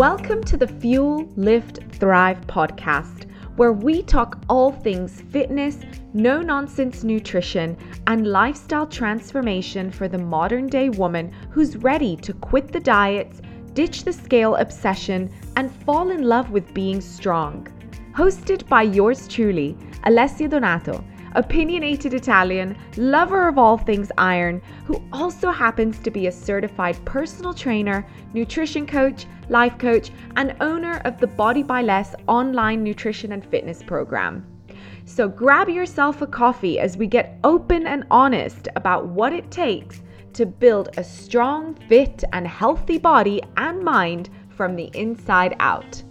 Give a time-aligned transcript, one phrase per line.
[0.00, 3.26] Welcome to the Fuel, Lift, Thrive podcast,
[3.56, 5.76] where we talk all things fitness,
[6.14, 7.76] no nonsense nutrition,
[8.06, 13.42] and lifestyle transformation for the modern day woman who's ready to quit the diets,
[13.74, 17.68] ditch the scale obsession, and fall in love with being strong.
[18.16, 25.50] Hosted by yours truly, Alessia Donato opinionated Italian, lover of all things iron, who also
[25.50, 31.26] happens to be a certified personal trainer, nutrition coach, life coach, and owner of the
[31.26, 34.46] Body by Less online nutrition and fitness program.
[35.04, 40.02] So grab yourself a coffee as we get open and honest about what it takes
[40.34, 46.02] to build a strong, fit, and healthy body and mind from the inside out.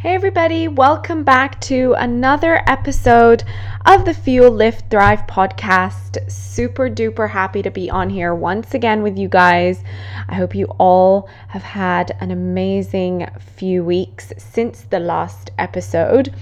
[0.00, 3.42] Hey, everybody, welcome back to another episode
[3.84, 6.30] of the Fuel Lift Thrive podcast.
[6.30, 9.82] Super duper happy to be on here once again with you guys.
[10.28, 16.32] I hope you all have had an amazing few weeks since the last episode.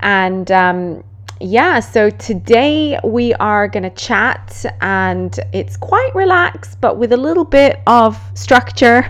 [0.00, 1.04] And um,
[1.42, 7.16] yeah, so today we are going to chat and it's quite relaxed, but with a
[7.16, 9.04] little bit of structure.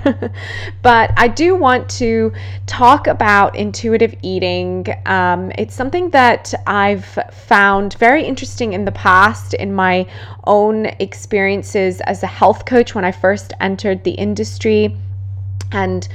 [0.82, 2.32] but I do want to
[2.66, 4.86] talk about intuitive eating.
[5.04, 10.06] Um, it's something that I've found very interesting in the past in my
[10.44, 14.96] own experiences as a health coach when I first entered the industry.
[15.72, 16.06] And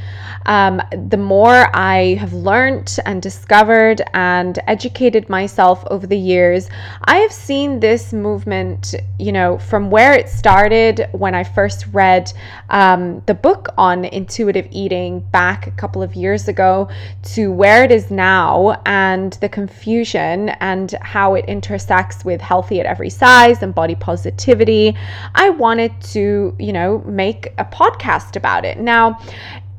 [0.45, 6.69] um, the more I have learned and discovered and educated myself over the years,
[7.03, 12.31] I have seen this movement, you know, from where it started when I first read
[12.69, 16.89] um, the book on intuitive eating back a couple of years ago
[17.33, 22.85] to where it is now and the confusion and how it intersects with healthy at
[22.85, 24.95] every size and body positivity.
[25.35, 28.79] I wanted to, you know, make a podcast about it.
[28.79, 29.19] Now,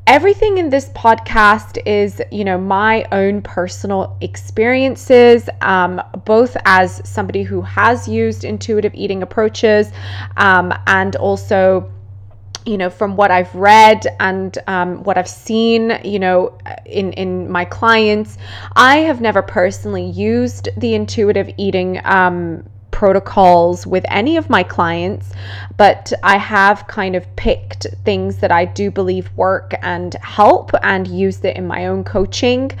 [0.09, 7.43] everything in this podcast is you know my own personal experiences um, both as somebody
[7.43, 9.91] who has used intuitive eating approaches
[10.37, 11.87] um, and also
[12.65, 17.47] you know from what i've read and um, what i've seen you know in in
[17.47, 18.39] my clients
[18.75, 25.31] i have never personally used the intuitive eating um, protocols with any of my clients,
[25.77, 31.07] but I have kind of picked things that I do believe work and help and
[31.07, 32.71] used it in my own coaching.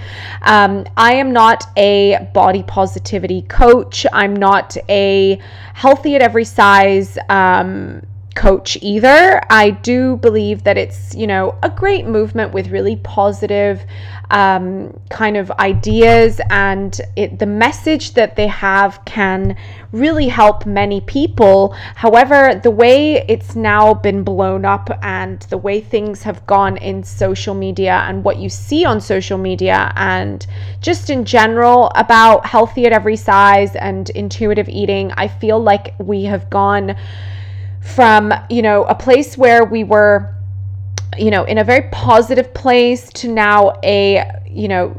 [0.41, 5.39] Um, I am not a body positivity coach, I'm not a
[5.73, 7.17] healthy at every size.
[7.29, 8.01] Um,
[8.39, 9.41] coach either.
[9.49, 13.83] I do believe that it's, you know, a great movement with really positive
[14.31, 19.57] um, kind of ideas, and it, the message that they have can
[19.91, 21.75] really help many people.
[21.95, 27.03] However, the way it's now been blown up and the way things have gone in
[27.03, 30.47] social media and what you see on social media, and
[30.79, 36.23] just in general about healthy at every size and intuitive eating, I feel like we
[36.23, 36.95] have gone
[37.81, 40.35] from, you know, a place where we were,
[41.17, 44.89] you know, in a very positive place to now a, you know,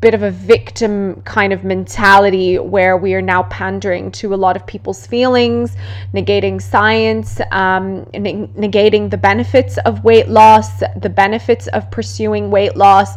[0.00, 4.56] bit of a victim kind of mentality where we are now pandering to a lot
[4.56, 5.76] of people's feelings,
[6.14, 13.16] negating science, um, negating the benefits of weight loss, the benefits of pursuing weight loss.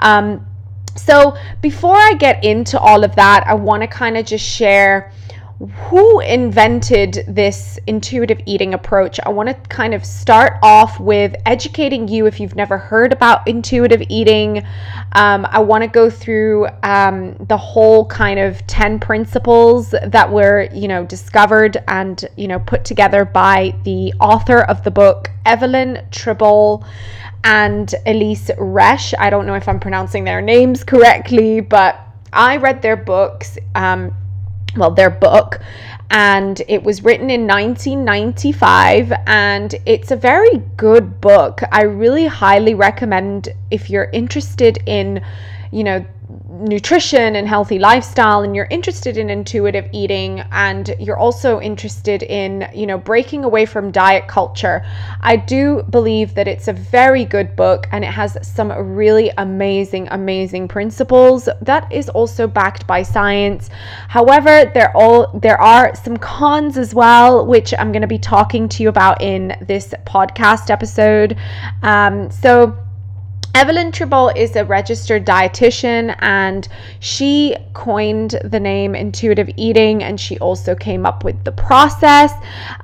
[0.00, 0.46] Um,
[0.94, 5.10] so, before I get into all of that, I want to kind of just share
[5.66, 9.20] who invented this intuitive eating approach?
[9.24, 13.46] I want to kind of start off with educating you if you've never heard about
[13.46, 14.64] intuitive eating.
[15.12, 20.68] Um, I want to go through um, the whole kind of 10 principles that were,
[20.72, 26.06] you know, discovered and, you know, put together by the author of the book, Evelyn
[26.10, 26.84] Tribole
[27.44, 29.14] and Elise Resch.
[29.18, 32.00] I don't know if I'm pronouncing their names correctly, but
[32.32, 33.58] I read their books.
[33.74, 34.14] Um,
[34.76, 35.60] well, their book,
[36.12, 41.62] and it was written in 1995 and it's a very good book.
[41.72, 45.24] I really highly recommend if you're interested in,
[45.70, 46.04] you know,
[46.52, 52.68] nutrition and healthy lifestyle and you're interested in intuitive eating and you're also interested in
[52.74, 54.84] you know breaking away from diet culture
[55.22, 60.06] i do believe that it's a very good book and it has some really amazing
[60.10, 63.70] amazing principles that is also backed by science.
[64.08, 68.68] However there all there are some cons as well which i'm going to be talking
[68.68, 71.36] to you about in this podcast episode.
[71.82, 72.76] Um, so
[73.54, 76.66] Evelyn Tribole is a registered dietitian and
[77.00, 82.32] she coined the name intuitive eating and she also came up with the process.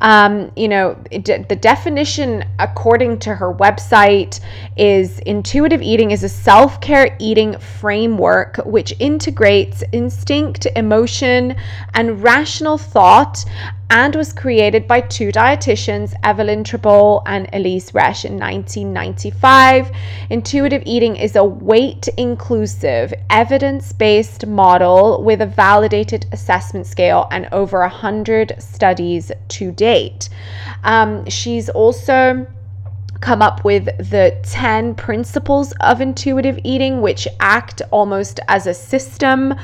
[0.02, 4.40] Um, you know, it, the definition, according to her website,
[4.76, 11.56] is intuitive eating is a self care eating framework which integrates instinct, emotion,
[11.94, 13.42] and rational thought
[13.90, 19.90] and was created by two dietitians, Evelyn Tribole and Elise Resch, in 1995.
[20.28, 27.48] Intuitive eating is a weight inclusive, evidence based model with a validated assessment scale and
[27.52, 30.28] over 100 studies to date.
[30.84, 32.46] Um, she's also
[33.20, 39.54] come up with the 10 principles of intuitive eating, which act almost as a system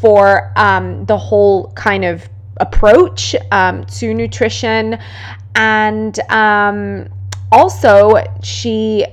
[0.00, 4.98] for um, the whole kind of approach um, to nutrition.
[5.54, 7.08] And um,
[7.52, 9.06] also, she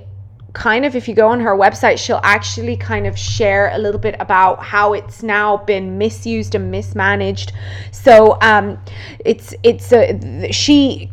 [0.54, 4.00] kind of if you go on her website she'll actually kind of share a little
[4.00, 7.54] bit about how it's now been misused and mismanaged.
[7.92, 8.78] So um
[9.24, 11.10] it's it's a she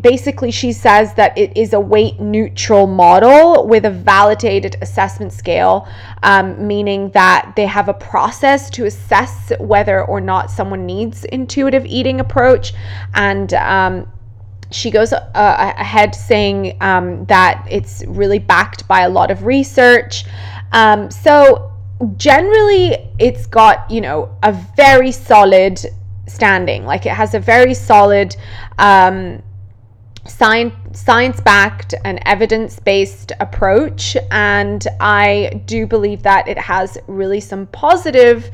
[0.00, 5.88] basically she says that it is a weight neutral model with a validated assessment scale
[6.22, 11.84] um, meaning that they have a process to assess whether or not someone needs intuitive
[11.84, 12.72] eating approach.
[13.14, 14.06] And um
[14.70, 20.24] she goes uh, ahead saying um, that it's really backed by a lot of research.
[20.72, 21.72] Um, so
[22.16, 25.80] generally, it's got you know a very solid
[26.26, 26.84] standing.
[26.84, 28.36] Like it has a very solid
[28.78, 29.42] um,
[30.28, 37.40] science science backed and evidence based approach and i do believe that it has really
[37.40, 38.50] some positive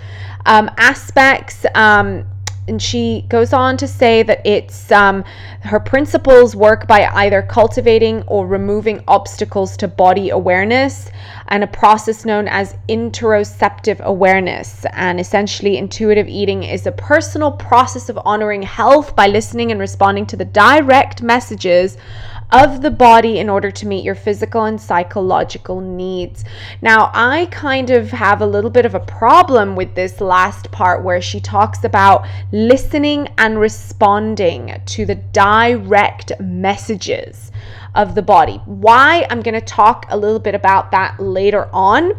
[0.47, 2.25] um, aspects um,
[2.67, 5.23] and she goes on to say that it's um,
[5.61, 11.11] her principles work by either cultivating or removing obstacles to body awareness
[11.49, 14.87] and a process known as interoceptive awareness.
[14.93, 20.25] And essentially intuitive eating is a personal process of honoring health by listening and responding
[20.27, 21.99] to the direct messages
[22.51, 26.45] of the body in order to meet your physical and psychological needs.
[26.83, 31.03] Now, I kind of have a little bit of a problem with this last part
[31.03, 37.51] where she talks about listening and responding to the direct messages
[37.95, 38.61] of the body.
[38.65, 39.27] Why?
[39.31, 42.13] I'm going to talk a little bit about that later on.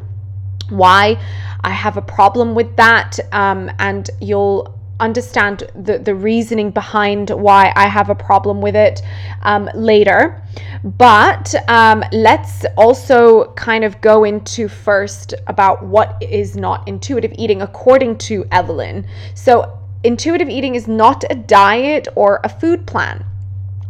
[0.69, 1.19] Why
[1.63, 7.73] I have a problem with that, um, and you'll understand the, the reasoning behind why
[7.75, 9.01] I have a problem with it
[9.41, 10.41] um, later.
[10.83, 17.61] But um, let's also kind of go into first about what is not intuitive eating
[17.61, 19.05] according to Evelyn.
[19.33, 23.25] So, intuitive eating is not a diet or a food plan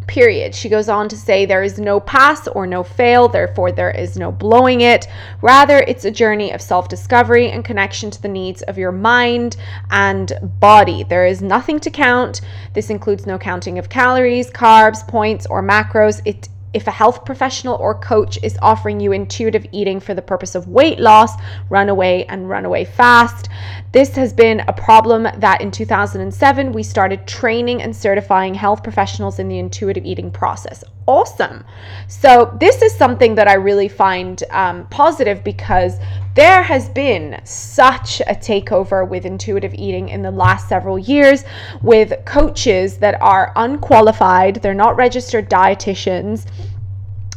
[0.08, 0.54] period.
[0.56, 4.18] She goes on to say there is no pass or no fail, therefore, there is
[4.18, 5.08] no blowing it.
[5.42, 9.58] Rather, it's a journey of self discovery and connection to the needs of your mind
[9.92, 11.04] and body.
[11.04, 12.42] There is nothing to count.
[12.74, 16.22] This includes no counting of calories, carbs, points, or macros.
[16.26, 20.56] It if a health professional or coach is offering you intuitive eating for the purpose
[20.56, 21.32] of weight loss,
[21.70, 23.48] run away and run away fast.
[23.94, 29.40] This has been a problem that in 2007 we started training and certifying health professionals
[29.40, 30.84] in the intuitive eating process.
[31.08, 31.64] Awesome.
[32.08, 36.00] So, this is something that I really find um, positive because
[36.34, 41.44] there has been such a takeover with intuitive eating in the last several years
[41.84, 46.48] with coaches that are unqualified, they're not registered dietitians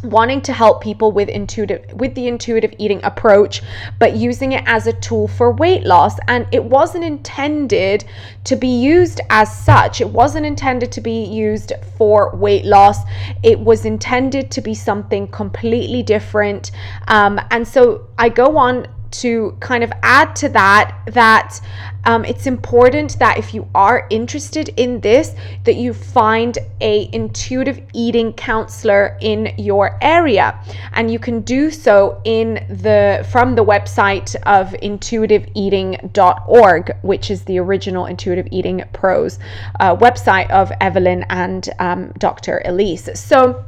[0.03, 3.63] wanting to help people with intuitive with the intuitive eating approach
[3.99, 6.19] but using it as a tool for weight loss.
[6.29, 8.05] And it wasn't intended
[8.45, 10.01] to be used as such.
[10.01, 12.99] It wasn't intended to be used for weight loss.
[13.43, 16.71] It was intended to be something completely different.
[17.09, 21.61] Um, and so i go on to kind of add to that that
[22.05, 25.35] um, it's important that if you are interested in this
[25.65, 30.59] that you find a intuitive eating counselor in your area.
[30.93, 37.59] And you can do so in the from the website of intuitiveeating.org which is the
[37.59, 39.39] original intuitive eating pros
[39.81, 43.09] uh, website of evelyn and um, dr elise.
[43.15, 43.65] So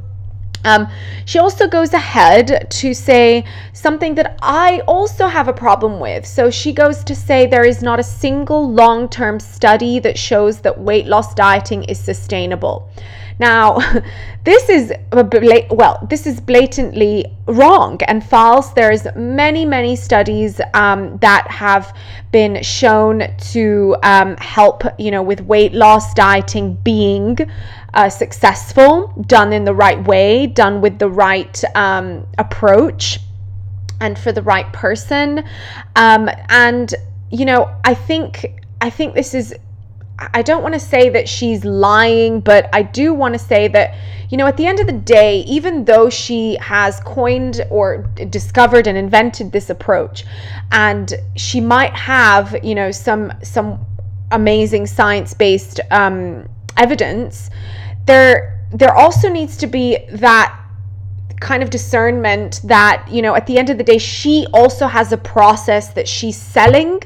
[0.65, 0.89] um,
[1.25, 6.27] she also goes ahead to say something that I also have a problem with.
[6.27, 10.61] So she goes to say there is not a single long term study that shows
[10.61, 12.89] that weight loss dieting is sustainable.
[13.41, 13.79] Now,
[14.45, 18.71] this is well, this is blatantly wrong and false.
[18.71, 21.97] There's many, many studies um, that have
[22.31, 27.39] been shown to um, help, you know, with weight loss dieting being
[27.95, 33.19] uh, successful, done in the right way, done with the right um, approach.
[34.03, 35.45] and for the right person.
[35.95, 36.95] Um, and
[37.31, 39.55] you know, I think I think this is
[40.21, 43.95] I don't want to say that she's lying, but I do want to say that,
[44.29, 48.87] you know, at the end of the day, even though she has coined or discovered
[48.87, 50.25] and invented this approach,
[50.73, 53.85] and she might have, you know, some some
[54.31, 57.51] amazing science-based um, evidence,
[58.05, 60.57] there there also needs to be that
[61.41, 65.11] kind of discernment that you know at the end of the day she also has
[65.11, 67.01] a process that she's selling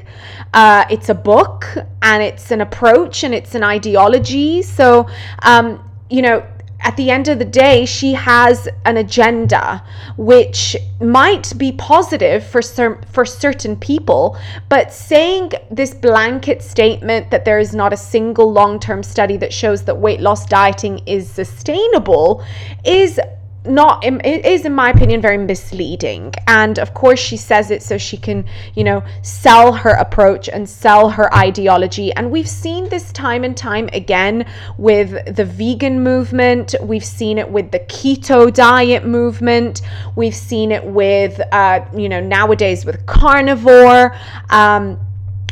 [0.55, 1.67] uh, it's a book
[2.01, 4.63] and it's an approach and it's an ideology.
[4.63, 5.07] So
[5.43, 6.43] um, you know
[6.85, 9.83] at the end of the day, she has an agenda
[10.17, 14.37] which might be positive for cer- for certain people,
[14.69, 19.83] but saying this blanket statement that there is not a single long-term study that shows
[19.85, 22.45] that weight loss dieting is sustainable
[22.85, 23.19] is
[23.67, 26.33] not it is in my opinion very misleading.
[26.47, 28.45] And of course she says it so she can
[28.75, 32.11] you know sell her approach and sell her ideology.
[32.13, 34.45] And we've seen this time and time again
[34.77, 36.75] with the vegan movement.
[36.81, 39.81] We've seen it with the keto diet movement.
[40.15, 44.15] We've seen it with uh, you know nowadays with carnivore.
[44.49, 44.99] Um,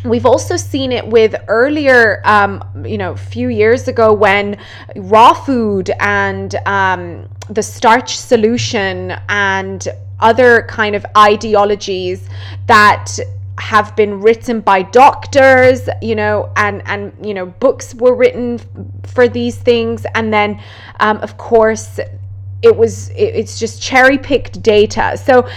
[0.05, 4.57] We've also seen it with earlier, um, you know, a few years ago when
[4.97, 9.87] raw food and um, the starch solution and
[10.19, 12.29] other kind of ideologies
[12.67, 13.17] that
[13.59, 18.59] have been written by doctors you know and and you know books were written
[19.03, 20.05] for these things.
[20.15, 20.61] And then
[20.99, 21.99] um, of course
[22.61, 25.17] it was it, it's just cherry picked data.
[25.17, 25.47] So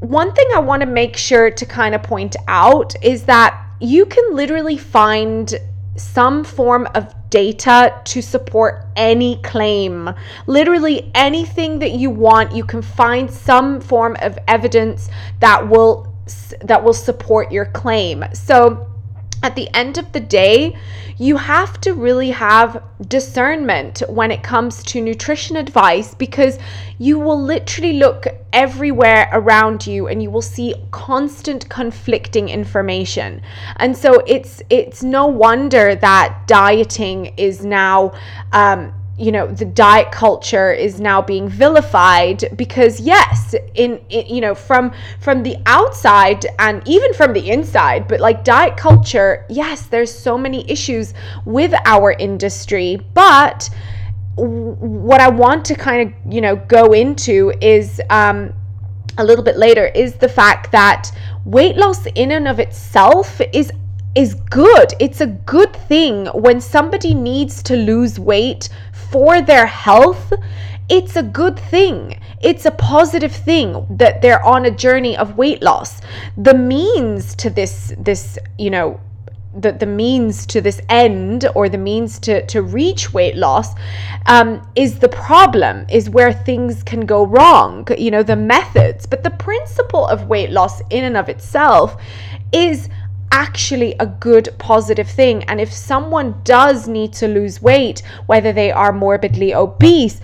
[0.00, 4.04] one thing i want to make sure to kind of point out is that you
[4.04, 5.54] can literally find
[5.96, 10.10] some form of data to support any claim.
[10.46, 15.08] Literally anything that you want, you can find some form of evidence
[15.40, 16.12] that will
[16.62, 18.24] that will support your claim.
[18.32, 18.93] So
[19.44, 20.74] at the end of the day,
[21.18, 26.58] you have to really have discernment when it comes to nutrition advice because
[26.98, 33.42] you will literally look everywhere around you and you will see constant conflicting information.
[33.76, 38.12] And so it's it's no wonder that dieting is now
[38.52, 44.40] um, you know the diet culture is now being vilified because yes in, in, you
[44.40, 49.86] know from from the outside and even from the inside but like diet culture yes
[49.86, 53.70] there's so many issues with our industry but
[54.36, 58.52] what i want to kind of you know go into is um
[59.18, 61.08] a little bit later is the fact that
[61.44, 63.70] weight loss in and of itself is
[64.14, 64.94] is good.
[65.00, 68.68] It's a good thing when somebody needs to lose weight
[69.10, 70.32] for their health,
[70.88, 72.20] it's a good thing.
[72.42, 76.00] It's a positive thing that they're on a journey of weight loss.
[76.36, 79.00] The means to this this, you know,
[79.56, 83.74] the, the means to this end or the means to, to reach weight loss
[84.26, 89.06] um, is the problem, is where things can go wrong, you know, the methods.
[89.06, 92.00] But the principle of weight loss in and of itself
[92.52, 92.88] is
[93.34, 95.42] actually a good positive thing.
[95.44, 100.20] And if someone does need to lose weight, whether they are morbidly obese,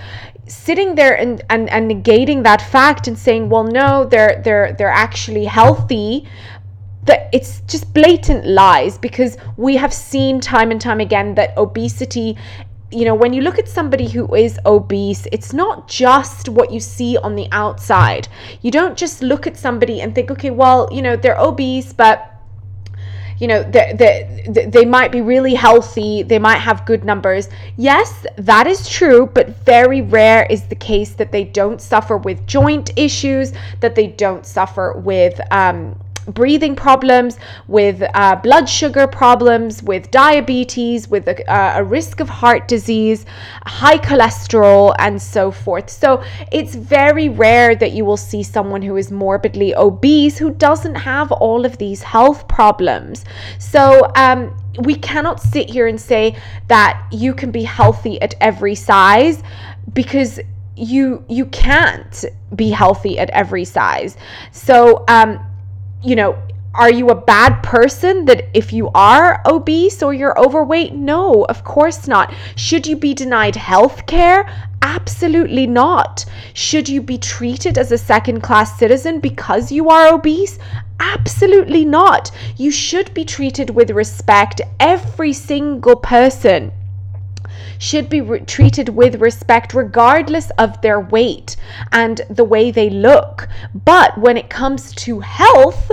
[0.46, 4.96] sitting there and, and, and negating that fact and saying, well, no, they're they're they're
[5.06, 6.28] actually healthy,
[7.04, 12.36] that it's just blatant lies because we have seen time and time again that obesity
[12.92, 16.80] you know, when you look at somebody who is obese, it's not just what you
[16.80, 18.26] see on the outside.
[18.62, 22.29] You don't just look at somebody and think, okay, well, you know, they're obese, but
[23.40, 23.94] you know they,
[24.48, 27.48] they, they might be really healthy they might have good numbers.
[27.76, 32.46] Yes that is true but very rare is the case that they don't suffer with
[32.46, 39.82] joint issues that they don't suffer with um, breathing problems, with uh, blood sugar problems,
[39.82, 43.26] with diabetes, with a, uh, a, risk of heart disease,
[43.66, 45.90] high cholesterol, and so forth.
[45.90, 46.22] So
[46.52, 51.32] it's very rare that you will see someone who is morbidly obese who doesn't have
[51.32, 53.24] all of these health problems.
[53.58, 56.36] So, um, we cannot sit here and say
[56.68, 59.42] that you can be healthy at every size
[59.92, 60.38] because
[60.76, 62.24] you you can't
[62.54, 64.16] be healthy at every size.
[64.52, 65.44] So um
[66.02, 66.40] you know,
[66.74, 70.94] are you a bad person that if you are obese or you're overweight?
[70.94, 72.32] No, of course not.
[72.54, 74.48] Should you be denied health care?
[74.82, 76.24] Absolutely not.
[76.54, 80.58] Should you be treated as a second class citizen because you are obese?
[81.00, 82.30] Absolutely not.
[82.56, 86.72] You should be treated with respect, every single person
[87.80, 91.56] should be re- treated with respect regardless of their weight
[91.90, 93.48] and the way they look.
[93.74, 95.90] But when it comes to health,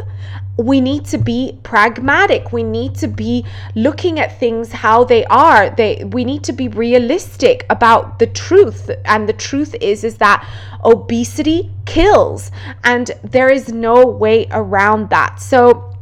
[0.57, 2.51] we need to be pragmatic.
[2.51, 5.69] We need to be looking at things how they are.
[5.69, 8.91] They we need to be realistic about the truth.
[9.05, 10.45] And the truth is is that
[10.83, 12.51] obesity kills.
[12.83, 15.39] And there is no way around that.
[15.39, 15.93] So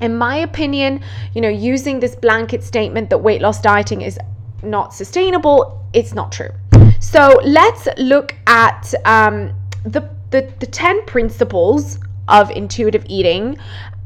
[0.00, 1.00] in my opinion
[1.32, 4.18] you know using this blanket statement that weight loss dieting is
[4.62, 6.50] not sustainable it's not true.
[7.00, 9.52] So let's look at um,
[9.84, 13.58] the, the the 10 principles of intuitive eating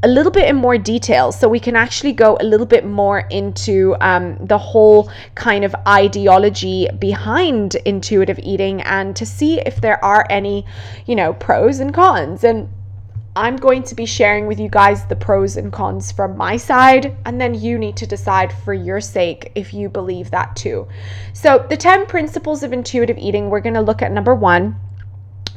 [0.03, 1.33] a little bit in more detail.
[1.33, 5.75] So we can actually go a little bit more into um, the whole kind of
[5.87, 10.67] ideology behind intuitive eating and to see if there are any
[11.07, 12.45] you know pros and cons.
[12.45, 12.69] And
[13.37, 17.15] I'm going to be sharing with you guys the pros and cons from my side,
[17.27, 20.89] and then you need to decide for your sake if you believe that too.
[21.35, 24.77] So, the 10 principles of intuitive eating, we're going to look at number one,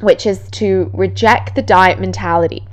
[0.02, 2.66] which is to reject the diet mentality.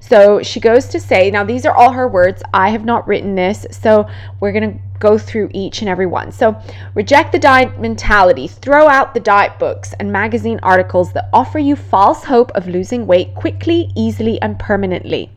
[0.00, 2.42] So she goes to say, now these are all her words.
[2.52, 4.08] I have not written this, so
[4.40, 6.30] we're going to go through each and every one.
[6.30, 6.60] So,
[6.94, 11.74] reject the diet mentality, throw out the diet books and magazine articles that offer you
[11.74, 15.30] false hope of losing weight quickly, easily, and permanently.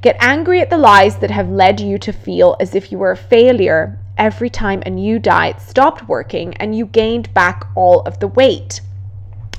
[0.00, 3.12] Get angry at the lies that have led you to feel as if you were
[3.12, 8.20] a failure every time a new diet stopped working and you gained back all of
[8.20, 8.80] the weight.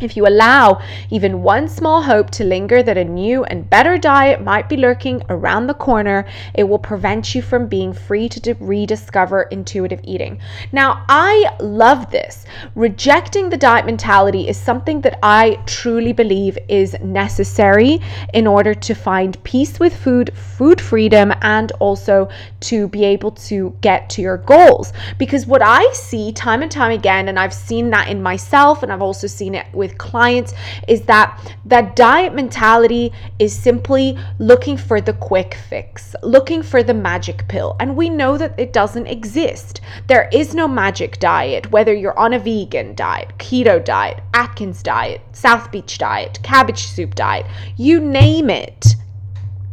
[0.01, 0.81] If you allow
[1.11, 5.21] even one small hope to linger that a new and better diet might be lurking
[5.29, 10.39] around the corner, it will prevent you from being free to rediscover intuitive eating.
[10.71, 12.45] Now, I love this.
[12.73, 18.01] Rejecting the diet mentality is something that I truly believe is necessary
[18.33, 22.29] in order to find peace with food, food freedom, and also
[22.61, 24.93] to be able to get to your goals.
[25.19, 28.91] Because what I see time and time again, and I've seen that in myself, and
[28.91, 30.53] I've also seen it with with clients
[30.87, 36.93] is that that diet mentality is simply looking for the quick fix, looking for the
[36.93, 37.75] magic pill.
[37.79, 39.81] And we know that it doesn't exist.
[40.07, 45.21] There is no magic diet, whether you're on a vegan diet, keto diet, Atkins diet,
[45.33, 47.45] South Beach diet, cabbage soup diet,
[47.77, 48.95] you name it.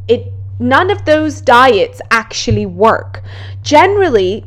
[0.08, 3.22] It none of those diets actually work.
[3.62, 4.44] Generally,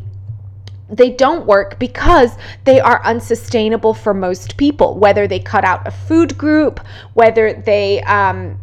[0.92, 5.92] they don't work because they are unsustainable for most people, whether they cut out a
[5.92, 6.80] food group,
[7.14, 8.60] whether they, um,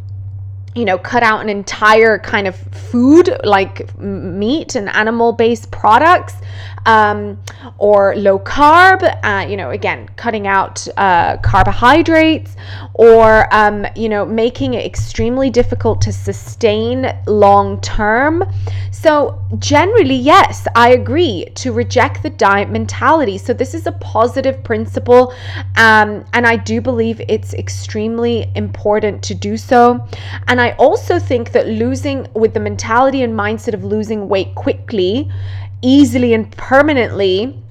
[0.74, 6.34] you know, cut out an entire kind of food like meat and animal based products
[6.88, 7.38] um,
[7.76, 12.56] or low carb, uh, you know, again, cutting out uh, carbohydrates
[12.94, 18.42] or, um, you know, making it extremely difficult to sustain long term.
[18.90, 23.36] So, generally, yes, I agree to reject the diet mentality.
[23.36, 25.34] So, this is a positive principle,
[25.76, 30.08] um, and I do believe it's extremely important to do so.
[30.48, 35.30] And I also think that losing with the mentality and mindset of losing weight quickly
[35.82, 37.62] easily and permanently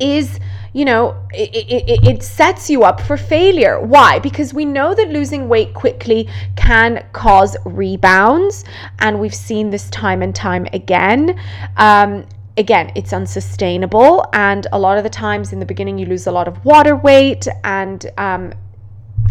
[0.00, 0.38] is
[0.72, 3.80] you know it, it, it, sets you up for failure.
[3.80, 4.18] Why?
[4.18, 8.64] Because we know that losing weight quickly can cause rebounds
[9.00, 11.40] and we've seen this time and time again.
[11.76, 16.26] Um, again it's unsustainable and a lot of the times in the beginning you lose
[16.26, 18.52] a lot of water weight and um,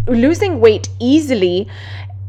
[0.06, 1.68] losing weight easily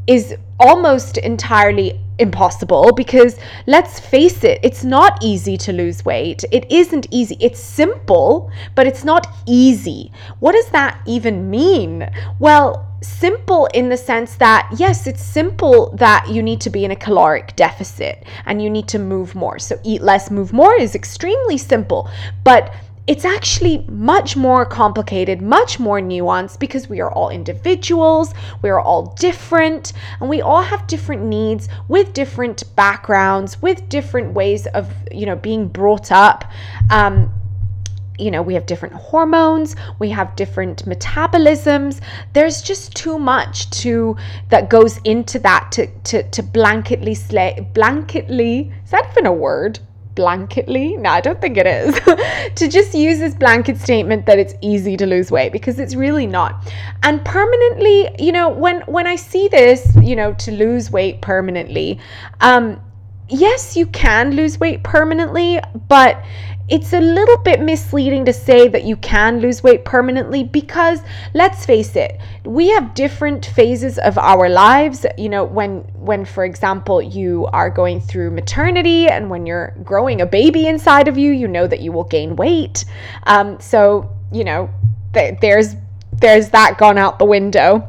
[0.10, 6.44] is almost entirely impossible because let's face it, it's not easy to lose weight.
[6.52, 7.38] It isn't easy.
[7.40, 10.12] It's simple, but it's not easy.
[10.40, 12.10] What does that even mean?
[12.40, 16.92] Well, simple in the sense that yes, it's simple that you need to be in
[16.92, 19.60] a caloric deficit and you need to move more.
[19.60, 22.10] So, eat less, move more is extremely simple,
[22.44, 22.74] but
[23.10, 28.80] it's actually much more complicated, much more nuanced because we are all individuals, we are
[28.80, 34.94] all different, and we all have different needs with different backgrounds, with different ways of,
[35.12, 36.46] you know, being brought up.
[36.92, 37.34] Um,
[38.20, 42.02] you know, we have different hormones, we have different metabolisms.
[42.34, 44.18] There's just too much to
[44.50, 48.72] that goes into that to to to blanketly slay blanketly.
[48.84, 49.80] Is that even a word?
[50.20, 51.96] Blanketly, no, I don't think it is,
[52.56, 56.28] to just use this blanket statement that it's easy to lose weight because it's really
[56.28, 56.70] not.
[57.04, 62.00] And permanently, you know, when when I see this, you know, to lose weight permanently,
[62.42, 62.82] um,
[63.30, 66.22] yes, you can lose weight permanently, but
[66.70, 71.02] it's a little bit misleading to say that you can lose weight permanently because
[71.34, 75.06] let's face it we have different phases of our lives.
[75.18, 80.22] You know when when for example you are going through maternity and when you're growing
[80.22, 82.86] a baby inside of you you know that you will gain weight.
[83.24, 84.70] Um, so you know,
[85.14, 85.76] th- there's
[86.14, 87.88] there's that gone out the window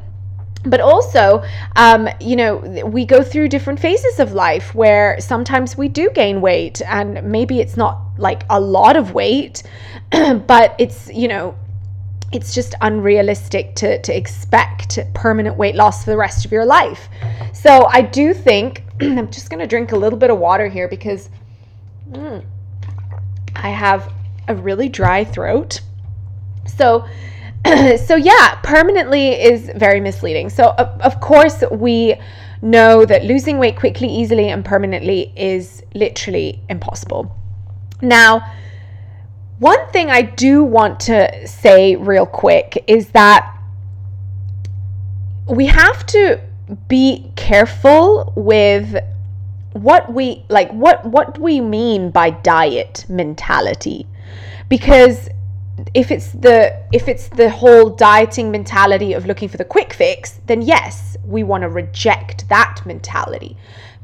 [0.64, 1.42] but also
[1.77, 6.40] um, you know we go through different phases of life where sometimes we do gain
[6.40, 9.62] weight and maybe it's not like a lot of weight
[10.11, 11.57] but it's you know
[12.33, 17.09] it's just unrealistic to, to expect permanent weight loss for the rest of your life.
[17.53, 20.88] So i do think i'm just going to drink a little bit of water here
[20.88, 21.31] because
[22.11, 22.44] mm,
[23.57, 24.12] i have
[24.49, 25.81] a really dry throat.
[26.77, 27.07] So
[28.07, 30.51] so yeah, permanently is very misleading.
[30.51, 32.16] So of, of course we
[32.62, 37.37] know that losing weight quickly, easily, and permanently is literally impossible.
[38.03, 38.53] Now,
[39.59, 43.57] one thing I do want to say real quick is that
[45.46, 46.40] we have to
[46.88, 48.96] be careful with
[49.73, 54.07] what we like what what we mean by diet mentality
[54.68, 55.29] because
[55.94, 60.40] if it's the if it's the whole dieting mentality of looking for the quick fix
[60.46, 63.56] then yes we want to reject that mentality.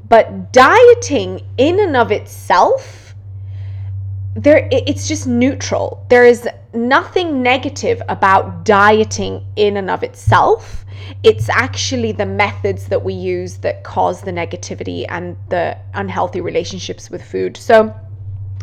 [0.08, 3.14] But dieting in and of itself
[4.36, 6.04] there it's just neutral.
[6.10, 10.84] There is nothing negative about dieting in and of itself.
[11.22, 17.10] It's actually the methods that we use that cause the negativity and the unhealthy relationships
[17.10, 17.56] with food.
[17.56, 17.94] So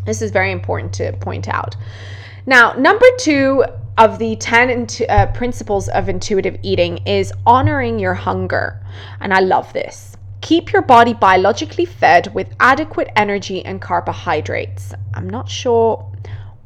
[0.05, 1.75] this is very important to point out
[2.45, 3.63] now, number two
[3.97, 8.81] of the 10 uh, principles of intuitive eating is honoring your hunger.
[9.19, 10.17] And I love this.
[10.41, 14.93] Keep your body biologically fed with adequate energy and carbohydrates.
[15.13, 16.11] I'm not sure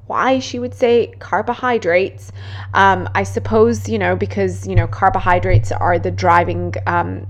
[0.07, 2.31] why she would say carbohydrates.
[2.73, 7.27] Um, I suppose, you know, because, you know, carbohydrates are the driving um,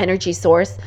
[0.00, 0.78] energy source.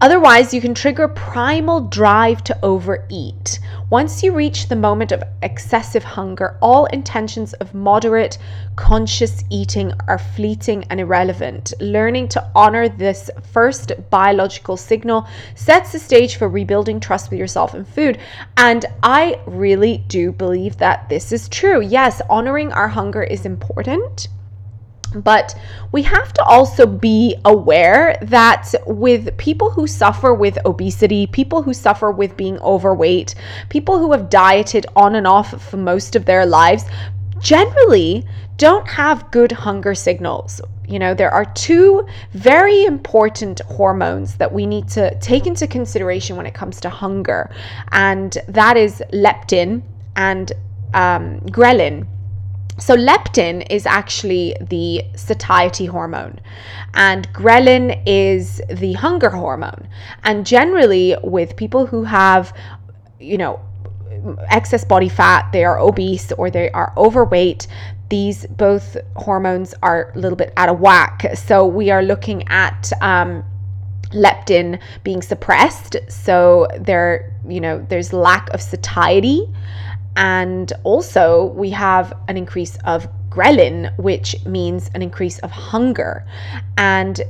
[0.00, 3.60] Otherwise, you can trigger primal drive to overeat.
[3.90, 8.38] Once you reach the moment of excessive hunger, all intentions of moderate,
[8.74, 11.74] conscious eating are fleeting and irrelevant.
[11.78, 17.74] Learning to honor this first biological signal sets the stage for rebuilding trust with yourself
[17.74, 18.18] and food.
[18.56, 21.82] And I really do believe that this is true.
[21.82, 24.28] Yes, honoring our hunger is important.
[25.14, 25.54] But
[25.92, 31.74] we have to also be aware that with people who suffer with obesity, people who
[31.74, 33.34] suffer with being overweight,
[33.68, 36.84] people who have dieted on and off for most of their lives,
[37.38, 38.24] generally
[38.56, 40.60] don't have good hunger signals.
[40.86, 46.36] You know, there are two very important hormones that we need to take into consideration
[46.36, 47.50] when it comes to hunger,
[47.92, 49.82] and that is leptin
[50.16, 50.52] and
[50.94, 52.06] um, ghrelin.
[52.78, 56.40] So, leptin is actually the satiety hormone,
[56.94, 59.88] and ghrelin is the hunger hormone.
[60.24, 62.56] And generally, with people who have,
[63.20, 63.60] you know,
[64.48, 67.66] excess body fat, they are obese or they are overweight,
[68.08, 71.26] these both hormones are a little bit out of whack.
[71.34, 73.44] So, we are looking at, um,
[74.12, 79.48] leptin being suppressed so there you know there's lack of satiety
[80.16, 86.26] and also, we have an increase of ghrelin, which means an increase of hunger.
[86.76, 87.20] And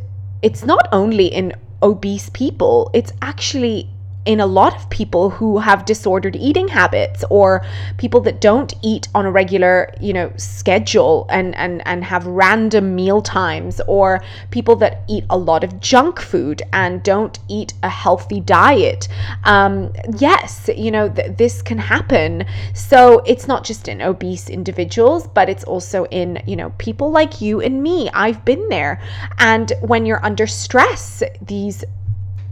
[0.43, 3.89] it's not only in obese people, it's actually
[4.25, 7.65] in a lot of people who have disordered eating habits or
[7.99, 12.95] people that don't eat on a regular you know schedule and and and have random
[12.95, 17.89] meal times or people that eat a lot of junk food and don't eat a
[17.89, 19.09] healthy diet.
[19.45, 22.45] Um, yes you know th- this can happen.
[22.75, 27.41] So it's not just in obese individuals but it's also in you know people like
[27.41, 28.09] you and me.
[28.15, 29.01] I've been there.
[29.39, 31.85] And when you're under stress these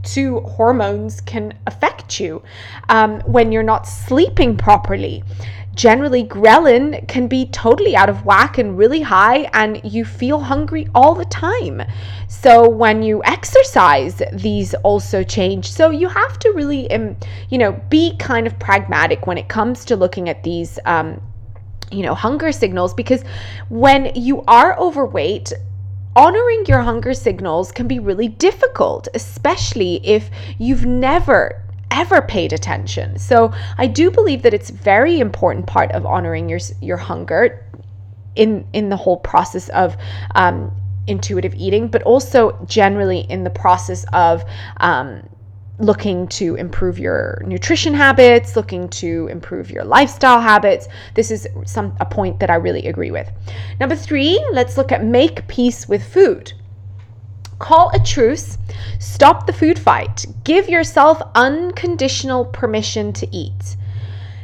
[0.03, 2.43] two hormones can affect you
[2.89, 5.23] um, when you're not sleeping properly.
[5.75, 10.89] Generally, ghrelin can be totally out of whack and really high, and you feel hungry
[10.95, 11.81] all the time.
[12.29, 15.71] So, when you exercise, these also change.
[15.71, 17.17] So, you have to really, um,
[17.51, 20.79] you know, be kind of pragmatic when it comes to looking at these.
[20.85, 21.21] Um,
[21.93, 23.25] you know, hunger signals because
[23.69, 25.53] when you are overweight,
[26.17, 33.19] honoring your hunger signals can be really difficult, especially if you've never ever paid attention.
[33.19, 37.67] So I do believe that it's very important part of honoring your your hunger
[38.37, 39.97] in in the whole process of
[40.35, 40.73] um,
[41.07, 44.45] intuitive eating, but also generally in the process of
[44.79, 45.29] um,
[45.81, 50.89] looking to improve your nutrition habits, looking to improve your lifestyle habits.
[51.15, 53.31] This is some a point that I really agree with.
[53.81, 56.53] Number 3, let's look at make peace with food.
[57.59, 58.57] Call a truce,
[58.99, 63.77] stop the food fight, give yourself unconditional permission to eat.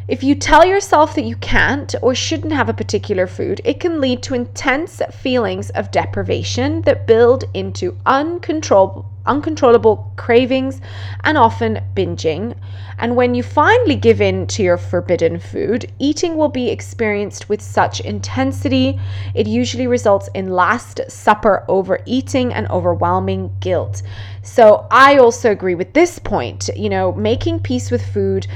[0.09, 4.01] If you tell yourself that you can't or shouldn't have a particular food, it can
[4.01, 10.81] lead to intense feelings of deprivation that build into uncontrollable uncontrollable cravings
[11.25, 12.57] and often binging.
[12.99, 17.61] And when you finally give in to your forbidden food, eating will be experienced with
[17.61, 19.01] such intensity,
[19.35, 24.03] it usually results in last supper overeating and overwhelming guilt.
[24.42, 26.71] So I also agree with this point.
[26.77, 28.47] You know, making peace with food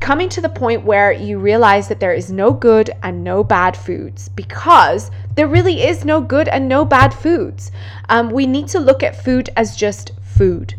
[0.00, 3.76] coming to the point where you realize that there is no good and no bad
[3.76, 7.72] foods because there really is no good and no bad foods.
[8.08, 10.74] Um, we need to look at food as just food.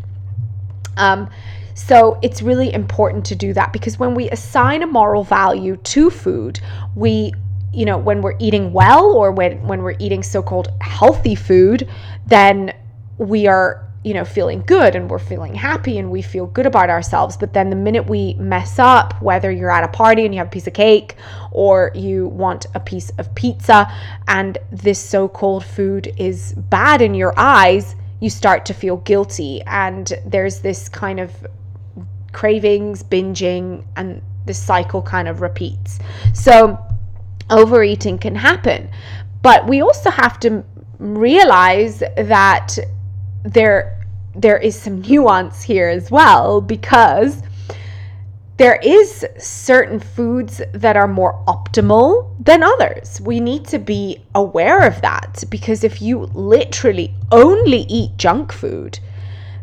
[0.96, 1.28] Um,
[1.74, 6.10] so it's really important to do that because when we assign a moral value to
[6.10, 6.60] food,
[6.94, 7.32] we
[7.72, 11.86] you know when we're eating well or when when we're eating so-called healthy food
[12.26, 12.72] then
[13.18, 16.88] we are you know, feeling good and we're feeling happy and we feel good about
[16.88, 17.36] ourselves.
[17.36, 20.46] But then the minute we mess up, whether you're at a party and you have
[20.46, 21.16] a piece of cake
[21.50, 23.92] or you want a piece of pizza
[24.28, 29.62] and this so called food is bad in your eyes, you start to feel guilty.
[29.66, 31.32] And there's this kind of
[32.32, 35.98] cravings, binging, and this cycle kind of repeats.
[36.34, 36.78] So
[37.50, 38.90] overeating can happen.
[39.42, 40.64] But we also have to
[40.98, 42.78] realize that
[43.52, 43.94] there
[44.34, 47.42] there is some nuance here as well because
[48.56, 53.20] there is certain foods that are more optimal than others.
[53.20, 58.98] We need to be aware of that because if you literally only eat junk food,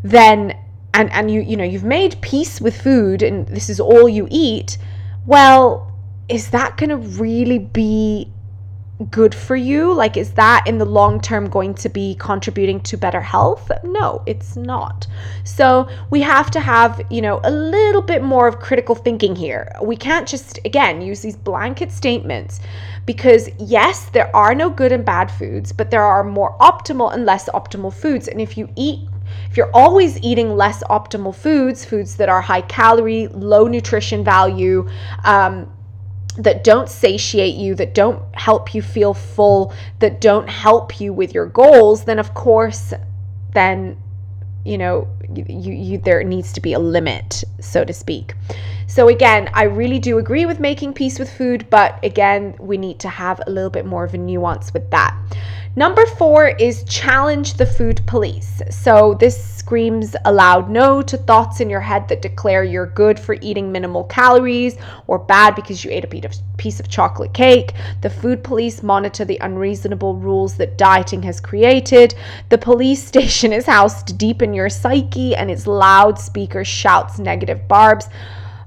[0.04, 0.58] then
[0.93, 4.28] and and you you know you've made peace with food and this is all you
[4.32, 4.78] eat,
[5.26, 5.91] well,
[6.30, 8.32] is that going to really be
[9.12, 9.93] good for you?
[9.93, 13.71] Like, is that in the long term going to be contributing to better health?
[13.84, 15.08] No, it's not.
[15.43, 19.71] So, we have to have, you know, a little bit more of critical thinking here.
[19.81, 22.62] We can't just, again, use these blanket statements
[23.05, 27.25] because, yes, there are no good and bad foods, but there are more optimal and
[27.25, 28.27] less optimal foods.
[28.27, 28.99] And if you eat
[29.49, 34.88] if you're always eating less optimal foods, foods that are high calorie, low nutrition value,
[35.23, 35.71] um,
[36.38, 41.34] that don't satiate you, that don't help you feel full, that don't help you with
[41.34, 42.93] your goals, then of course,
[43.54, 43.98] then
[44.65, 48.34] you know, you, you there needs to be a limit, so to speak.
[48.88, 53.00] So again, I really do agree with making peace with food, but again, we need
[53.00, 55.15] to have a little bit more of a nuance with that.
[55.77, 58.61] Number four is challenge the food police.
[58.69, 63.19] So this screams a loud no to thoughts in your head that declare you're good
[63.19, 67.73] for eating minimal calories or bad because you ate a piece of chocolate cake.
[67.99, 72.15] The food police monitor the unreasonable rules that dieting has created.
[72.47, 78.07] The police station is housed deep in your psyche and its loudspeaker shouts negative barbs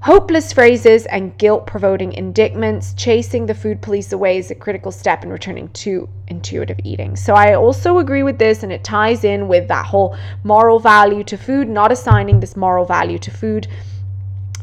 [0.01, 5.25] Hopeless phrases and guilt provoking indictments, chasing the food police away is a critical step
[5.25, 7.17] in returning to intuitive eating.
[7.17, 11.25] So, I also agree with this, and it ties in with that whole moral value
[11.25, 13.67] to food, not assigning this moral value to food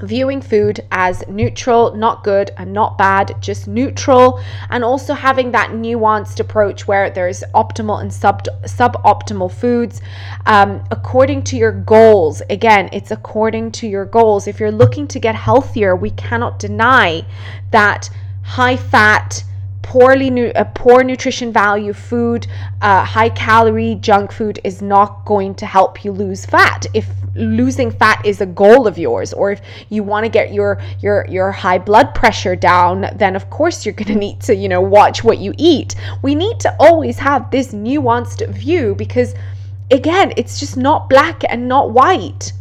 [0.03, 5.71] viewing food as neutral, not good and not bad, just neutral, and also having that
[5.71, 10.01] nuanced approach where there's optimal and sub suboptimal foods
[10.47, 12.43] um, according to your goals.
[12.51, 14.47] Again, it's according to your goals.
[14.47, 17.25] If you're looking to get healthier, we cannot deny
[17.71, 18.11] that
[18.43, 19.45] high fat
[19.87, 22.47] poorly a poor nutrition value food,
[22.83, 26.87] uh, high calorie junk food is not going to help you lose fat.
[26.93, 27.07] If
[27.37, 31.27] losing fat is a goal of yours, or if you want to get your your
[31.29, 34.81] your high blood pressure down, then of course you're going to need to you know
[34.81, 35.95] watch what you eat.
[36.23, 39.35] We need to always have this nuanced view because
[39.91, 42.53] again, it's just not black and not white.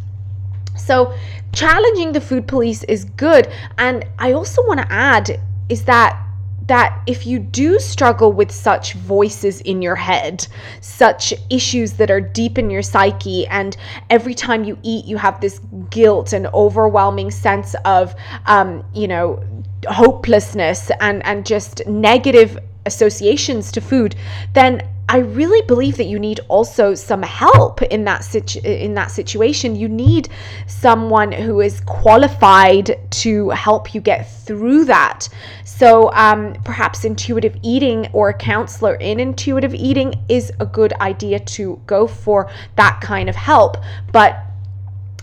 [0.76, 1.14] So
[1.52, 6.25] challenging the food police is good, and I also want to add is that
[6.66, 10.46] that if you do struggle with such voices in your head,
[10.80, 13.76] such issues that are deep in your psyche, and
[14.10, 18.14] every time you eat, you have this guilt and overwhelming sense of,
[18.46, 19.42] um, you know,
[19.88, 24.16] hopelessness and, and just negative associations to food,
[24.54, 29.12] then I really believe that you need also some help in that situ- in that
[29.12, 29.76] situation.
[29.76, 30.28] You need
[30.66, 35.28] someone who is qualified to help you get through that.
[35.64, 41.38] So um, perhaps intuitive eating or a counselor in intuitive eating is a good idea
[41.38, 43.76] to go for that kind of help.
[44.12, 44.45] But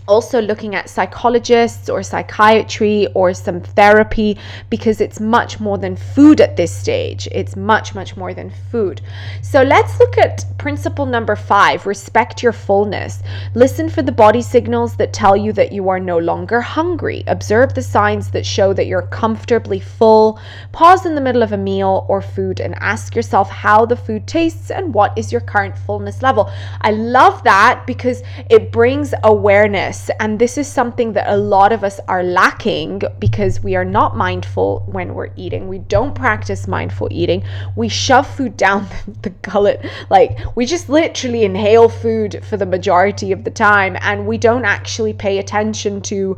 [0.08, 4.38] also looking at psychologists or psychiatry or some therapy
[4.70, 7.28] because it's much more than food at this stage.
[7.32, 9.02] It's much, much more than food.
[9.42, 13.22] So let's look at principle number five respect your fullness.
[13.54, 17.24] Listen for the body signals that tell you that you are no longer hungry.
[17.28, 20.40] Observe the signs that show that you're comfortably full.
[20.72, 24.28] Pause in the middle of a meal or food and ask yourself how the food
[24.28, 26.52] tastes and what is your current fullness level.
[26.82, 31.84] I love that because it brings awareness and this is something that a lot of
[31.84, 35.68] us are lacking because we are not mindful when we're eating.
[35.68, 37.44] We don't practice mindful eating.
[37.76, 38.88] We shove food down
[39.22, 39.86] the gullet.
[40.10, 44.66] Like we just literally inhale food for the majority of the time and we don't
[44.66, 46.38] actually pay attention to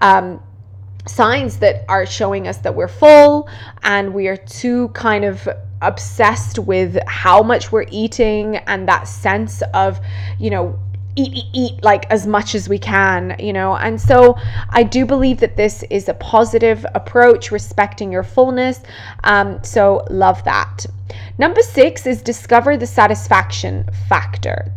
[0.00, 0.40] um,
[1.06, 3.48] signs that are showing us that we're full
[3.82, 5.48] and we are too kind of
[5.82, 10.00] obsessed with how much we're eating and that sense of
[10.38, 10.78] you know
[11.16, 13.76] eat, eat, eat like as much as we can, you know.
[13.76, 14.36] And so
[14.70, 18.80] I do believe that this is a positive approach, respecting your fullness.
[19.24, 20.86] Um, so love that.
[21.38, 24.72] Number six is discover the satisfaction factor.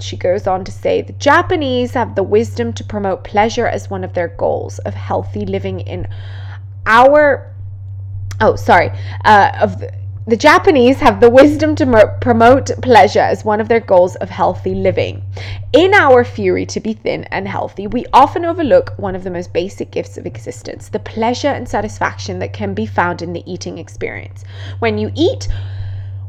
[0.00, 4.04] She goes on to say the Japanese have the wisdom to promote pleasure as one
[4.04, 6.08] of their goals of healthy living in
[6.86, 7.54] our
[8.40, 8.90] oh sorry
[9.26, 9.92] uh, of the,
[10.30, 14.76] the Japanese have the wisdom to promote pleasure as one of their goals of healthy
[14.76, 15.24] living.
[15.72, 19.52] In our fury to be thin and healthy, we often overlook one of the most
[19.52, 23.78] basic gifts of existence the pleasure and satisfaction that can be found in the eating
[23.78, 24.44] experience.
[24.78, 25.48] When you eat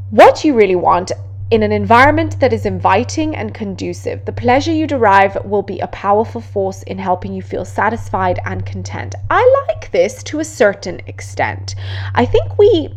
[0.10, 1.12] what you really want,
[1.52, 5.88] in an environment that is inviting and conducive, the pleasure you derive will be a
[5.88, 9.14] powerful force in helping you feel satisfied and content.
[9.30, 11.76] I like this to a certain extent.
[12.16, 12.96] I think we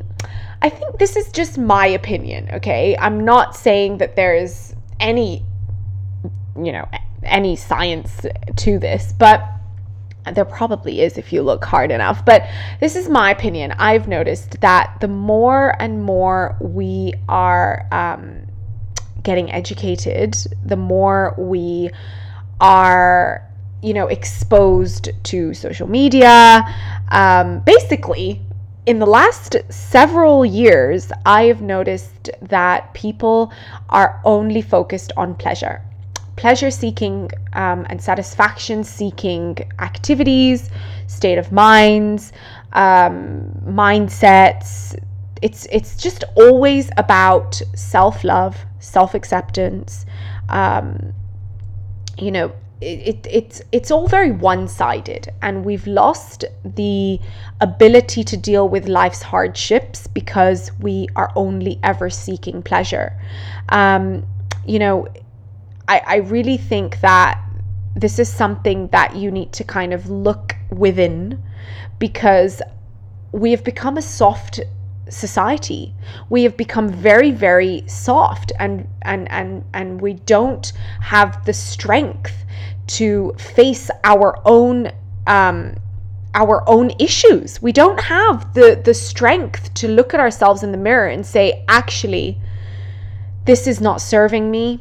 [0.64, 2.96] I think this is just my opinion, okay?
[2.96, 5.44] I'm not saying that there's any,
[6.56, 6.88] you know,
[7.22, 8.24] any science
[8.56, 9.44] to this, but
[10.32, 12.24] there probably is if you look hard enough.
[12.24, 12.48] But
[12.80, 13.72] this is my opinion.
[13.72, 18.46] I've noticed that the more and more we are um,
[19.22, 21.90] getting educated, the more we
[22.58, 23.46] are
[23.82, 26.64] you know exposed to social media
[27.10, 28.40] um, basically
[28.86, 33.52] in the last several years, I have noticed that people
[33.88, 35.80] are only focused on pleasure.
[36.36, 40.70] Pleasure seeking um, and satisfaction seeking activities,
[41.06, 42.32] state of minds,
[42.72, 44.98] um, mindsets.
[45.40, 50.04] It's, it's just always about self love, self acceptance,
[50.50, 51.14] um,
[52.18, 52.52] you know,
[52.84, 57.18] it, it's it's all very one-sided and we've lost the
[57.60, 63.18] ability to deal with life's hardships because we are only ever seeking pleasure.
[63.70, 64.26] Um,
[64.66, 65.08] you know
[65.88, 67.40] I, I really think that
[67.94, 71.42] this is something that you need to kind of look within
[71.98, 72.60] because
[73.32, 74.60] we have become a soft
[75.08, 75.94] society.
[76.30, 82.43] We have become very very soft and and and and we don't have the strength
[82.86, 84.90] to face our own
[85.26, 85.76] um,
[86.34, 87.62] our own issues.
[87.62, 91.64] We don't have the the strength to look at ourselves in the mirror and say,
[91.68, 92.38] actually,
[93.44, 94.80] this is not serving me,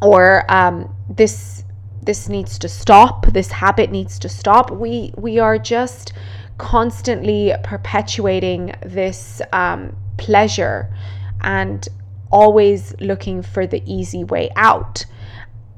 [0.00, 1.64] or um, this
[2.02, 3.26] this needs to stop.
[3.26, 4.70] This habit needs to stop.
[4.70, 6.12] We we are just
[6.58, 10.94] constantly perpetuating this um, pleasure
[11.40, 11.88] and
[12.30, 15.04] always looking for the easy way out.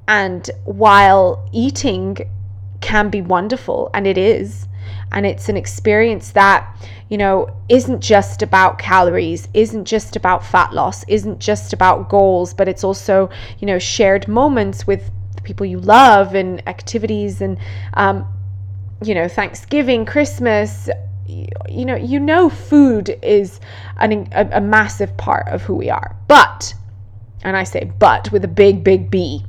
[0.06, 2.18] And while eating
[2.80, 4.68] can be wonderful, and it is,
[5.12, 6.76] and it's an experience that,
[7.08, 12.52] you know, isn't just about calories, isn't just about fat loss, isn't just about goals,
[12.52, 17.58] but it's also, you know, shared moments with the people you love and activities and,
[17.94, 18.26] um,
[19.02, 20.88] you know, Thanksgiving, Christmas,
[21.26, 23.60] you know, you know, food is
[23.98, 26.14] an, a, a massive part of who we are.
[26.28, 26.74] But,
[27.42, 29.44] and I say but with a big, big B,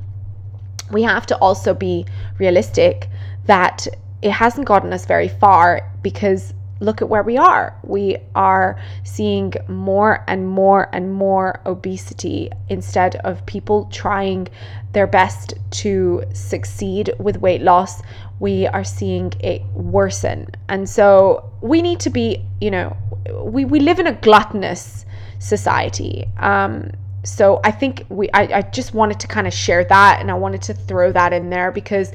[0.92, 2.06] we have to also be
[2.40, 3.10] realistic
[3.46, 3.88] that
[4.22, 7.76] it hasn't gotten us very far because look at where we are.
[7.84, 14.48] We are seeing more and more and more obesity instead of people trying
[14.92, 18.02] their best to succeed with weight loss.
[18.40, 20.48] We are seeing it worsen.
[20.68, 22.96] And so we need to be, you know,
[23.34, 25.06] we, we live in a gluttonous
[25.40, 26.26] society.
[26.38, 26.92] Um,
[27.26, 30.36] so I think we I, I just wanted to kind of share that and I
[30.36, 32.12] wanted to throw that in there because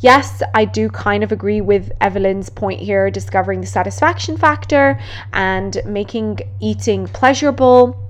[0.00, 4.98] yes, I do kind of agree with Evelyn's point here, discovering the satisfaction factor
[5.32, 8.00] and making eating pleasurable,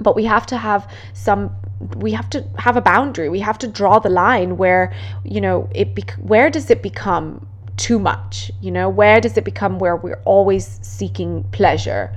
[0.00, 1.54] but we have to have some
[1.96, 3.28] we have to have a boundary.
[3.30, 4.92] We have to draw the line where
[5.24, 5.88] you know it
[6.18, 8.50] where does it become too much?
[8.60, 12.14] You know where does it become where we're always seeking pleasure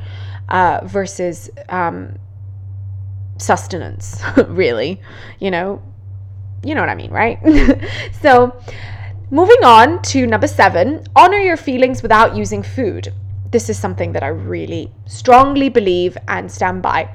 [0.50, 2.18] uh, versus um,
[3.38, 5.02] sustenance really
[5.40, 5.82] you know
[6.64, 7.40] you know what i mean right
[8.22, 8.56] so
[9.32, 13.14] moving on to number seven honor your feelings without using food
[13.52, 17.10] this is something that i really strongly believe and stand by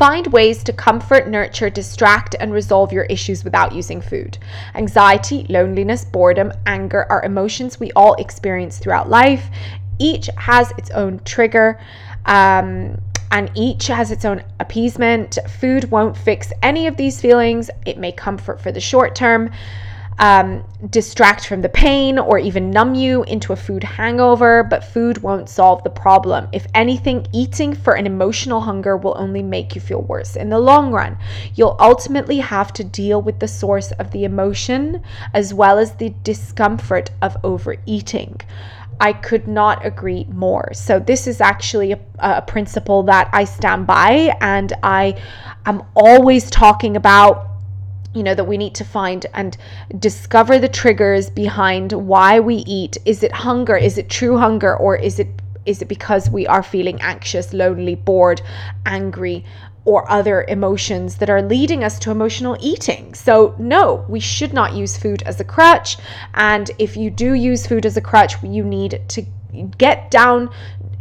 [0.00, 4.38] Find ways to comfort, nurture, distract, and resolve your issues without using food.
[4.74, 9.50] Anxiety, loneliness, boredom, anger are emotions we all experience throughout life.
[9.98, 11.78] Each has its own trigger.
[12.24, 15.38] Um, and each has its own appeasement.
[15.60, 17.70] Food won't fix any of these feelings.
[17.86, 19.50] It may comfort for the short term,
[20.20, 25.22] um, distract from the pain or even numb you into a food hangover, but food
[25.22, 26.46] won't solve the problem.
[26.52, 30.58] If anything, eating for an emotional hunger will only make you feel worse in the
[30.58, 31.16] long run.
[31.54, 35.02] You'll ultimately have to deal with the source of the emotion
[35.32, 38.40] as well as the discomfort of overeating.
[39.00, 40.72] I could not agree more.
[40.74, 45.20] So, this is actually a, a principle that I stand by, and I
[45.66, 47.46] am always talking about
[48.14, 49.56] you know that we need to find and
[49.98, 52.98] discover the triggers behind why we eat.
[53.04, 53.76] Is it hunger?
[53.76, 54.76] Is it true hunger?
[54.76, 55.28] Or is it
[55.66, 58.40] is it because we are feeling anxious lonely bored
[58.86, 59.44] angry
[59.84, 63.14] or other emotions that are leading us to emotional eating.
[63.14, 65.96] So, no, we should not use food as a crutch.
[66.34, 69.22] And if you do use food as a crutch, you need to
[69.78, 70.50] get down,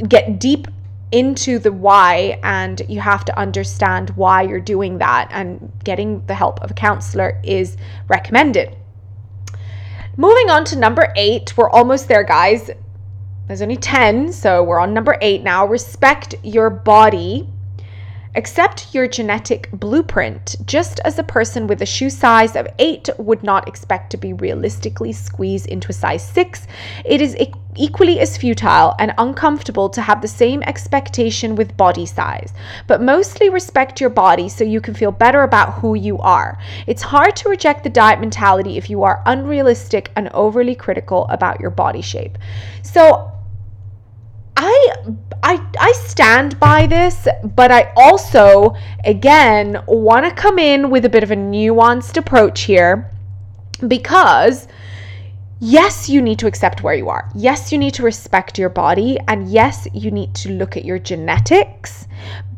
[0.07, 0.67] get deep
[1.11, 6.35] into the why and you have to understand why you're doing that and getting the
[6.35, 7.77] help of a counselor is
[8.07, 8.75] recommended.
[10.17, 12.69] Moving on to number 8, we're almost there guys.
[13.47, 15.65] There's only 10, so we're on number 8 now.
[15.65, 17.49] Respect your body
[18.35, 23.41] Accept your genetic blueprint, just as a person with a shoe size of 8 would
[23.41, 26.67] not expect to be realistically squeezed into a size 6.
[27.05, 32.05] It is e- equally as futile and uncomfortable to have the same expectation with body
[32.05, 32.53] size,
[32.85, 36.59] but mostly respect your body so you can feel better about who you are.
[36.85, 41.59] It's hard to reject the diet mentality if you are unrealistic and overly critical about
[41.59, 42.37] your body shape.
[42.83, 43.31] So,
[44.61, 44.93] I
[45.41, 51.09] I I stand by this, but I also again want to come in with a
[51.09, 53.09] bit of a nuanced approach here
[53.87, 54.67] because
[55.61, 57.31] yes, you need to accept where you are.
[57.33, 60.99] Yes, you need to respect your body and yes, you need to look at your
[60.99, 62.05] genetics.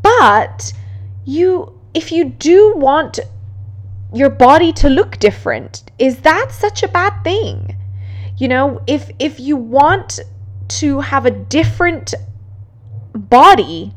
[0.01, 0.73] But
[1.23, 3.19] you if you do want
[4.11, 7.77] your body to look different, is that such a bad thing?
[8.37, 10.19] You know, if if you want
[10.79, 12.13] to have a different
[13.13, 13.93] body,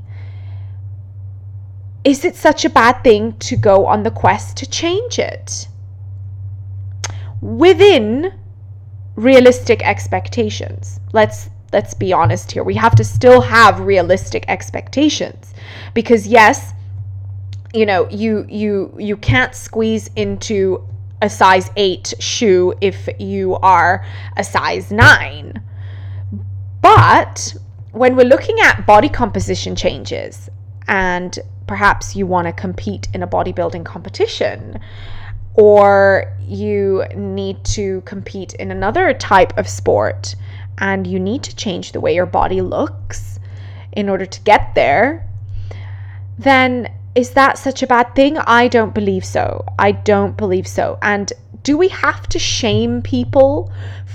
[2.04, 5.68] is it such a bad thing to go on the quest to change it?
[7.40, 8.32] Within
[9.16, 11.00] realistic expectations.
[11.12, 12.62] Let's let's be honest here.
[12.62, 15.54] We have to still have realistic expectations
[15.92, 16.72] because yes,
[17.72, 20.86] you know, you you you can't squeeze into
[21.22, 24.04] a size 8 shoe if you are
[24.36, 25.62] a size 9
[26.84, 27.54] but
[27.92, 30.50] when we're looking at body composition changes
[30.86, 34.78] and perhaps you want to compete in a bodybuilding competition
[35.54, 40.34] or you need to compete in another type of sport
[40.76, 43.40] and you need to change the way your body looks
[43.92, 45.26] in order to get there,
[46.38, 48.36] then is that such a bad thing?
[48.36, 49.64] I don't believe so.
[49.78, 50.98] I don't believe so.
[51.00, 51.32] And
[51.62, 53.72] do we have to shame people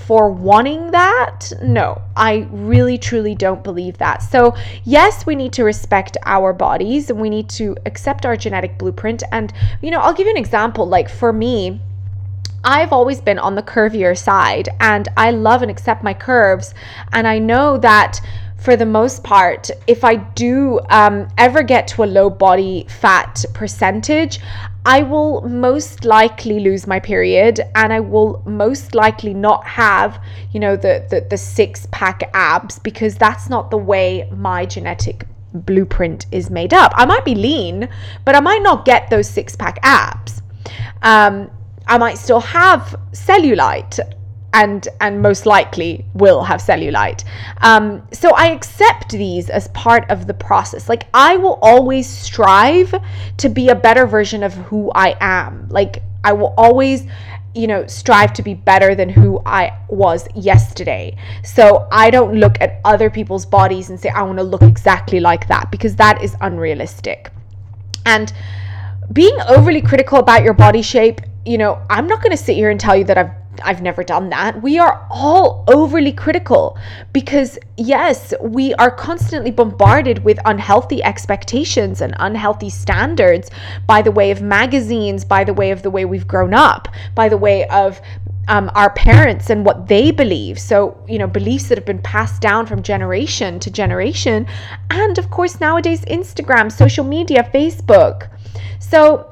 [0.10, 1.54] for wanting that?
[1.62, 4.24] No, I really truly don't believe that.
[4.24, 8.80] So, yes, we need to respect our bodies and we need to accept our genetic
[8.80, 9.22] blueprint.
[9.32, 9.54] And,
[9.84, 10.88] you know, I'll give you an example.
[10.88, 11.80] Like for me,
[12.64, 16.74] I've always been on the curvier side and I love and accept my curves.
[17.14, 18.20] And I know that
[18.58, 23.46] for the most part, if I do um, ever get to a low body fat
[23.54, 24.40] percentage,
[24.90, 30.20] I will most likely lose my period and I will most likely not have,
[30.52, 35.28] you know, the, the, the six pack abs because that's not the way my genetic
[35.54, 36.92] blueprint is made up.
[36.96, 37.88] I might be lean,
[38.26, 40.42] but I might not get those six pack abs.
[41.04, 41.52] Um,
[41.86, 44.00] I might still have cellulite
[44.54, 47.24] and and most likely will have cellulite.
[47.62, 50.90] Um, so I accept these as part of the process.
[50.90, 52.94] Like I will always strive
[53.38, 55.68] to be a better version of who I am.
[55.70, 57.06] Like I will always
[57.56, 61.16] you know strive to be better than who I was yesterday.
[61.44, 65.20] So I don't look at other people's bodies and say I want to look exactly
[65.20, 67.32] like that because that is unrealistic.
[68.06, 68.34] And
[69.14, 72.70] being overly critical about your body shape, you know, I'm not going to sit here
[72.70, 73.32] and tell you that I've
[73.64, 74.62] I've never done that.
[74.62, 76.78] We are all overly critical
[77.14, 83.50] because, yes, we are constantly bombarded with unhealthy expectations and unhealthy standards
[83.88, 87.30] by the way of magazines, by the way of the way we've grown up, by
[87.30, 88.02] the way of
[88.50, 90.60] um, our parents and what they believe.
[90.60, 94.48] So, you know, beliefs that have been passed down from generation to generation.
[94.90, 98.30] And of course, nowadays, Instagram, social media, Facebook.
[98.80, 99.29] So,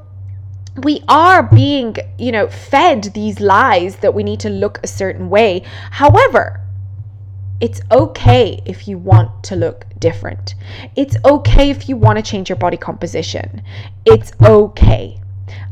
[0.84, 5.30] we are being, you know, fed these lies that we need to look a certain
[5.30, 5.63] way.
[5.91, 6.61] However,
[7.59, 10.53] it's okay if you want to look different.
[10.95, 13.63] It's okay if you want to change your body composition.
[14.05, 15.19] It's okay.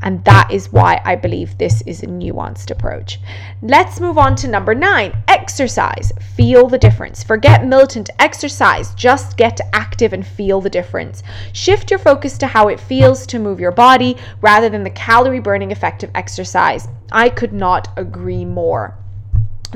[0.02, 3.20] And that is why I believe this is a nuanced approach.
[3.62, 6.12] Let's move on to number nine exercise.
[6.36, 7.24] Feel the difference.
[7.24, 8.94] Forget militant exercise.
[8.96, 11.24] Just get active and feel the difference.
[11.54, 15.40] Shift your focus to how it feels to move your body rather than the calorie
[15.40, 16.88] burning effect of exercise.
[17.12, 18.98] I could not agree more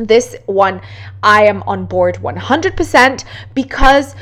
[0.07, 0.81] this one
[1.21, 4.15] I am on board 100% because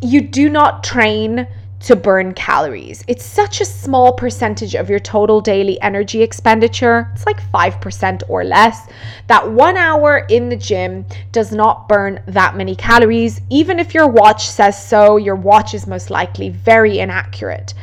[0.00, 1.46] you do not train
[1.82, 3.04] to burn calories.
[3.08, 7.10] It's such a small percentage of your total daily energy expenditure.
[7.12, 8.88] It's like 5% or less.
[9.26, 13.40] That one hour in the gym does not burn that many calories.
[13.50, 17.74] Even if your watch says so, your watch is most likely very inaccurate.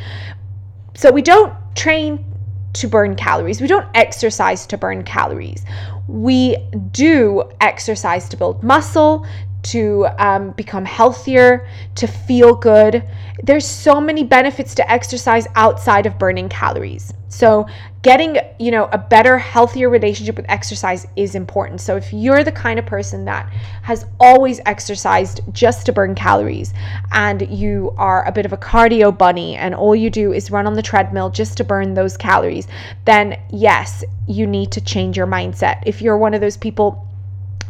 [0.95, 2.26] So we don't train
[2.74, 3.62] to burn calories.
[3.62, 5.66] We don't exercise to burn calories.
[6.08, 6.58] We
[6.91, 9.26] do exercise to build muscle,
[9.64, 13.03] to um, become healthier, to feel good.
[13.43, 17.14] There's so many benefits to exercise outside of burning calories.
[17.32, 17.68] So,
[18.01, 21.80] getting, you know, a better, healthier relationship with exercise is important.
[21.80, 23.47] So, if you're the kind of person that
[23.84, 26.74] has always exercised just to burn calories
[27.12, 30.66] and you are a bit of a cardio bunny and all you do is run
[30.66, 32.68] on the treadmill just to burn those calories,
[33.05, 35.84] then yes, you need to change your mindset.
[35.86, 37.09] If you're one of those people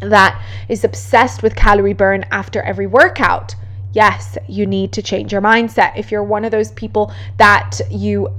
[0.02, 3.56] that is obsessed with calorie burn after every workout,
[3.94, 5.98] yes, you need to change your mindset.
[5.98, 8.34] If you're one of those people that you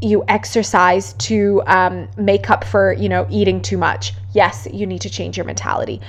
[0.00, 5.00] you exercise to um, make up for you know eating too much, yes, you need
[5.02, 6.00] to change your mentality.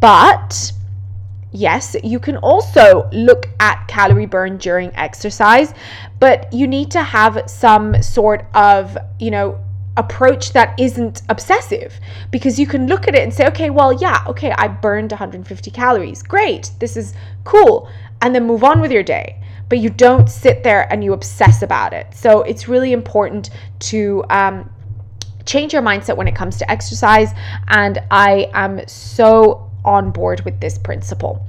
[0.00, 0.72] But
[1.52, 5.74] yes, you can also look at calorie burn during exercise,
[6.18, 9.58] but you need to have some sort of you know
[9.96, 11.98] approach that isn't obsessive
[12.30, 15.70] because you can look at it and say, okay, well, yeah, okay, I burned 150
[15.70, 16.22] calories.
[16.22, 17.14] Great, this is
[17.44, 17.88] cool.
[18.20, 19.42] And then move on with your day.
[19.68, 22.14] But you don't sit there and you obsess about it.
[22.14, 24.70] So it's really important to um,
[25.44, 27.30] change your mindset when it comes to exercise.
[27.68, 31.46] And I am so on board with this principle.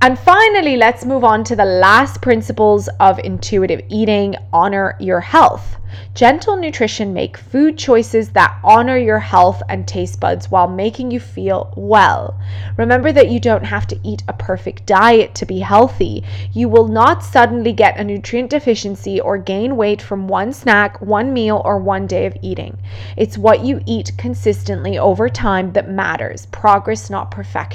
[0.00, 5.76] And finally, let's move on to the last principles of intuitive eating honor your health.
[6.14, 11.18] Gentle nutrition make food choices that honor your health and taste buds while making you
[11.18, 12.38] feel well.
[12.76, 16.22] Remember that you don't have to eat a perfect diet to be healthy.
[16.52, 21.32] You will not suddenly get a nutrient deficiency or gain weight from one snack, one
[21.32, 22.78] meal, or one day of eating.
[23.16, 26.46] It's what you eat consistently over time that matters.
[26.46, 27.69] Progress, not perfection.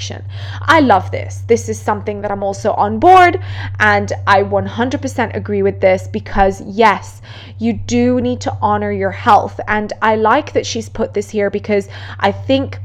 [0.62, 1.42] I love this.
[1.46, 3.42] This is something that I'm also on board,
[3.80, 7.22] and I 100% agree with this because, yes,
[7.58, 9.58] you do need to honor your health.
[9.68, 11.88] And I like that she's put this here because
[12.18, 12.78] I think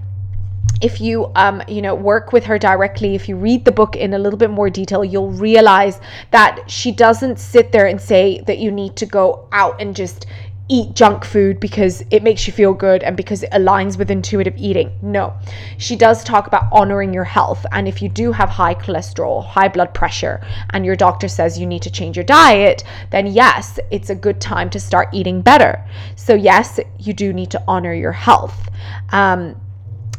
[0.81, 4.13] if you um, you know work with her directly if you read the book in
[4.13, 5.99] a little bit more detail you'll realize
[6.31, 10.25] that she doesn't sit there and say that you need to go out and just
[10.71, 14.55] eat junk food because it makes you feel good and because it aligns with intuitive
[14.57, 14.97] eating.
[15.01, 15.37] No,
[15.77, 17.65] she does talk about honoring your health.
[17.73, 21.67] And if you do have high cholesterol, high blood pressure, and your doctor says you
[21.67, 25.85] need to change your diet, then yes, it's a good time to start eating better.
[26.15, 28.69] So, yes, you do need to honor your health.
[29.09, 29.60] Um,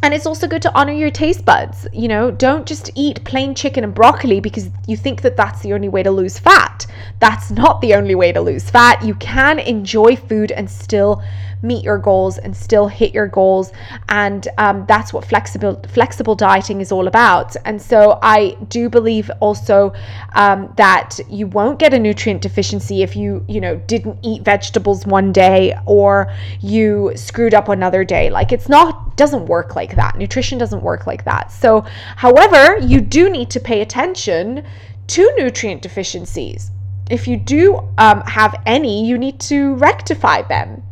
[0.03, 1.87] and it's also good to honor your taste buds.
[1.93, 5.73] You know, don't just eat plain chicken and broccoli because you think that that's the
[5.73, 6.87] only way to lose fat.
[7.21, 9.05] That's not the only way to lose fat.
[9.05, 11.23] You can enjoy food and still
[11.63, 13.73] meet your goals and still hit your goals.
[14.09, 17.57] And um, that's what flexible flexible dieting is all about.
[17.65, 19.93] And so I do believe also
[20.35, 25.07] um, that you won't get a nutrient deficiency if you you know didn't eat vegetables
[25.07, 28.31] one day or you screwed up another day.
[28.31, 30.17] Like it's not doesn't work like that.
[30.17, 31.53] Nutrition doesn't work like that.
[31.53, 31.85] So,
[32.17, 34.65] however, you do need to pay attention
[35.09, 36.71] to nutrient deficiencies
[37.11, 40.83] if you do um, have any, you need to rectify them.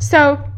[0.00, 0.50] So,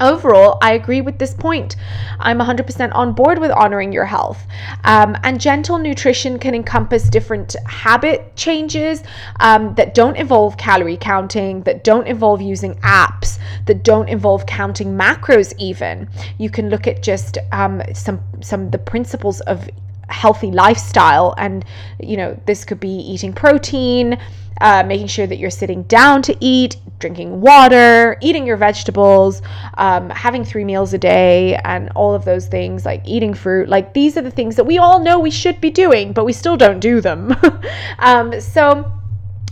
[0.00, 1.74] Overall, I agree with this point.
[2.20, 4.46] I'm 100% on board with honoring your health.
[4.84, 9.02] Um, and gentle nutrition can encompass different habit changes
[9.40, 14.96] um, that don't involve calorie counting, that don't involve using apps, that don't involve counting
[14.96, 16.08] macros, even.
[16.38, 19.68] You can look at just um, some, some of the principles of
[20.08, 21.34] healthy lifestyle.
[21.38, 21.64] And,
[22.00, 24.18] you know, this could be eating protein
[24.60, 29.42] uh, making sure that you're sitting down to eat, drinking water, eating your vegetables,
[29.74, 33.68] um, having three meals a day, and all of those things like eating fruit.
[33.68, 36.32] Like these are the things that we all know we should be doing, but we
[36.32, 37.34] still don't do them.
[37.98, 38.90] um, so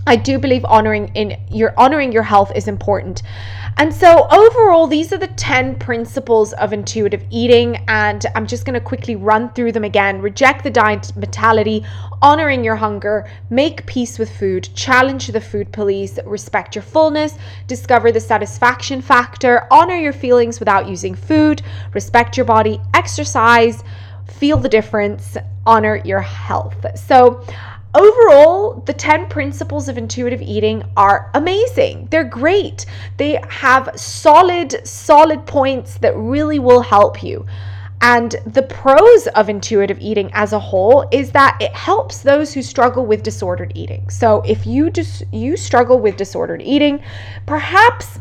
[0.07, 3.23] I do believe honoring in your honoring your health is important.
[3.79, 7.77] And so, overall, these are the 10 principles of intuitive eating.
[7.89, 10.23] And I'm just going to quickly run through them again.
[10.23, 11.85] Reject the diet mentality,
[12.23, 18.11] honoring your hunger, make peace with food, challenge the food police, respect your fullness, discover
[18.11, 21.61] the satisfaction factor, honor your feelings without using food,
[21.93, 23.85] respect your body, exercise,
[24.27, 26.87] feel the difference, honor your health.
[26.99, 27.45] So,
[27.97, 32.09] overall, the 10 principles of intuitive eating are amazing.
[32.11, 32.87] They're great.
[33.17, 37.47] They have solid, solid points that really will help you.
[38.03, 42.63] And the pros of intuitive eating as a whole is that it helps those who
[42.63, 44.09] struggle with disordered eating.
[44.11, 47.03] So if you just you struggle with disordered eating,
[47.47, 48.19] perhaps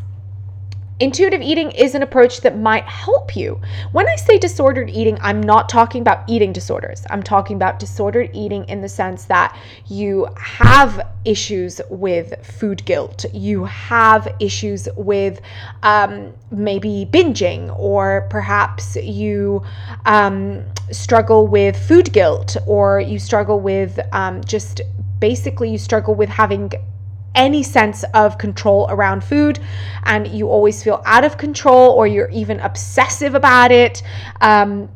[0.97, 3.59] Intuitive eating is an approach that might help you.
[3.91, 7.03] When I say disordered eating, I'm not talking about eating disorders.
[7.09, 13.25] I'm talking about disordered eating in the sense that you have issues with food guilt,
[13.33, 15.41] you have issues with
[15.83, 19.63] um, maybe binging, or perhaps you
[20.05, 24.79] um, struggle with food guilt, or you struggle with um, just
[25.19, 26.71] basically you struggle with having
[27.35, 29.59] any sense of control around food
[30.03, 34.01] and you always feel out of control or you're even obsessive about it.
[34.41, 34.89] Um,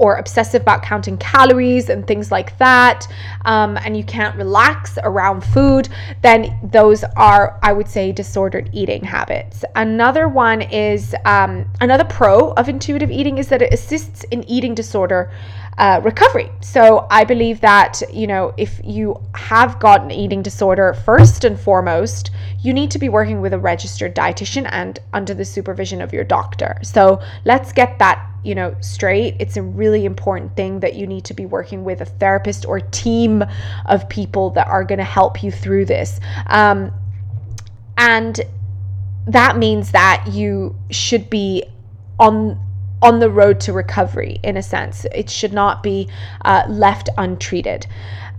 [0.00, 3.06] or obsessive about counting calories and things like that,
[3.44, 5.90] um, and you can't relax around food,
[6.22, 9.62] then those are, I would say, disordered eating habits.
[9.76, 14.74] Another one is um, another pro of intuitive eating is that it assists in eating
[14.74, 15.30] disorder
[15.78, 16.50] uh, recovery.
[16.60, 21.58] So I believe that, you know, if you have got an eating disorder, first and
[21.58, 26.12] foremost, you need to be working with a registered dietitian and under the supervision of
[26.12, 26.78] your doctor.
[26.82, 31.24] So let's get that you know straight it's a really important thing that you need
[31.26, 33.44] to be working with a therapist or team
[33.84, 36.90] of people that are going to help you through this um,
[37.98, 38.40] and
[39.26, 41.62] that means that you should be
[42.18, 42.58] on
[43.02, 45.06] on the road to recovery in a sense.
[45.14, 46.08] It should not be
[46.44, 47.86] uh, left untreated.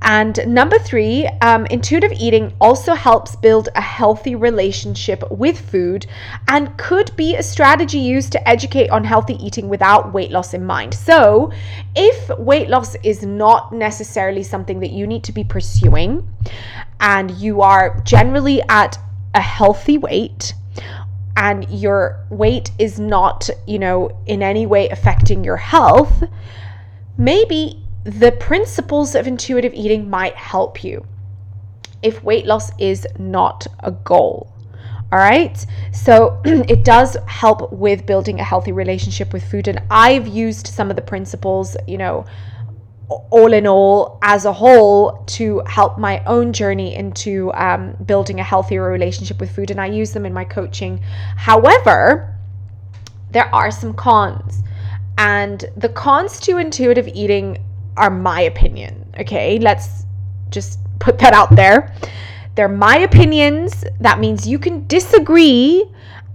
[0.04, 6.08] And number three, um, intuitive eating also helps build a healthy relationship with food
[6.48, 10.66] and could be a strategy used to educate on healthy eating without weight loss in
[10.66, 10.96] mind.
[10.96, 11.52] So,
[11.96, 16.28] if weight loss is not necessarily something that you need to be pursuing
[17.00, 18.98] and you are generally at
[19.36, 20.56] a healthy weight,
[21.38, 26.24] and your weight is not, you know, in any way affecting your health,
[27.18, 31.06] maybe the principles of intuitive eating might help you
[32.02, 34.52] if weight loss is not a goal.
[35.12, 35.66] All right.
[35.92, 39.68] So it does help with building a healthy relationship with food.
[39.68, 42.26] And I've used some of the principles, you know,
[43.30, 48.44] all in all, as a whole, to help my own journey into um, building a
[48.44, 49.72] healthier relationship with food.
[49.72, 51.00] And I use them in my coaching.
[51.36, 52.36] However,
[53.32, 54.64] there are some cons.
[55.18, 57.58] And the cons to intuitive eating
[57.98, 59.14] are my opinion.
[59.20, 60.06] Okay, let's
[60.50, 61.94] just put that out there.
[62.56, 63.84] They're my opinions.
[64.00, 65.86] That means you can disagree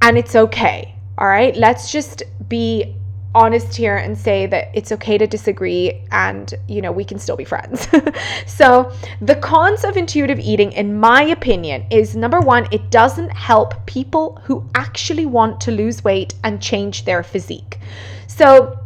[0.02, 0.94] and it's okay.
[1.18, 2.96] All right, let's just be
[3.36, 7.36] honest here and say that it's okay to disagree and you know we can still
[7.36, 7.86] be friends.
[8.46, 13.84] so, the cons of intuitive eating in my opinion is number 1 it doesn't help
[13.84, 17.78] people who actually want to lose weight and change their physique.
[18.26, 18.78] So,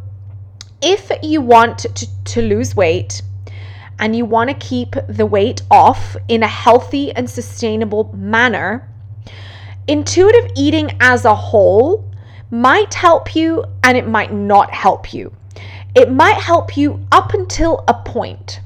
[0.83, 3.23] if you want to, to lose weight
[4.01, 8.89] and you want to keep the weight off in a healthy and sustainable manner,
[9.87, 12.10] intuitive eating as a whole
[12.51, 15.33] might help you and it might not help you.
[15.95, 18.61] It might help you up until a point,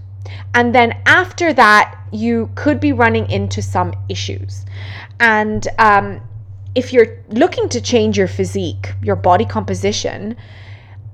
[0.54, 4.64] And then after that, you could be running into some issues.
[5.18, 6.20] And um,
[6.74, 10.36] if you're looking to change your physique, your body composition,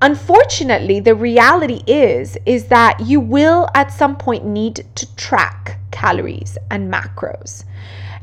[0.01, 6.57] unfortunately the reality is is that you will at some point need to track calories
[6.71, 7.63] and macros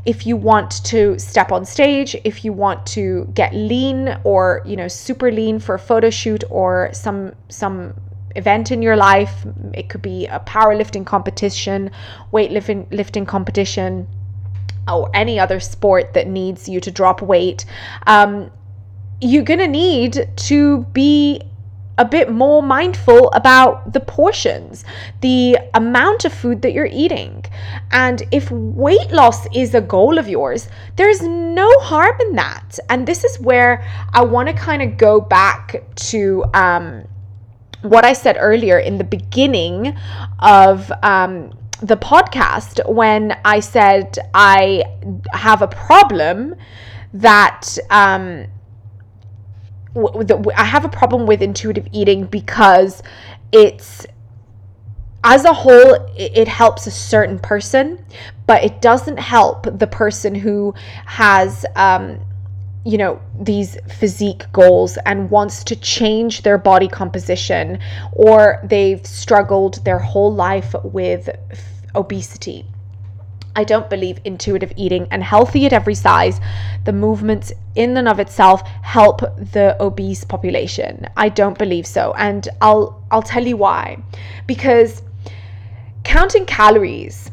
[0.09, 4.75] if you want to step on stage, if you want to get lean or, you
[4.75, 7.93] know, super lean for a photo shoot or some some
[8.35, 9.45] event in your life,
[9.75, 11.91] it could be a powerlifting competition,
[12.33, 14.09] weightlifting lifting competition,
[14.91, 17.67] or any other sport that needs you to drop weight.
[18.07, 18.51] Um,
[19.21, 21.43] you're going to need to be
[21.99, 24.85] a bit more mindful about the portions,
[25.21, 27.45] the amount of food that you're eating.
[27.91, 32.79] And if weight loss is a goal of yours, there's no harm in that.
[32.89, 33.85] And this is where
[34.15, 37.05] I want to kind of go back to um,
[37.83, 39.97] what I said earlier in the beginning
[40.39, 40.91] of.
[41.03, 44.83] Um, the podcast when I said I
[45.33, 46.57] have a problem
[47.15, 48.47] that um,
[49.97, 53.03] I have a problem with intuitive eating because
[53.53, 54.07] it's
[55.25, 58.05] as a whole it helps a certain person
[58.47, 60.73] but it doesn't help the person who
[61.07, 62.21] has um,
[62.85, 67.79] you know these physique goals and wants to change their body composition
[68.13, 71.29] or they've struggled their whole life with
[71.95, 72.65] obesity
[73.59, 76.41] I don't believe intuitive eating and healthy at every size,
[76.85, 81.09] the movements in and of itself help the obese population.
[81.17, 82.15] I don't believe so.
[82.17, 83.99] And I'll I'll tell you why.
[84.47, 85.03] Because
[86.05, 87.33] counting calories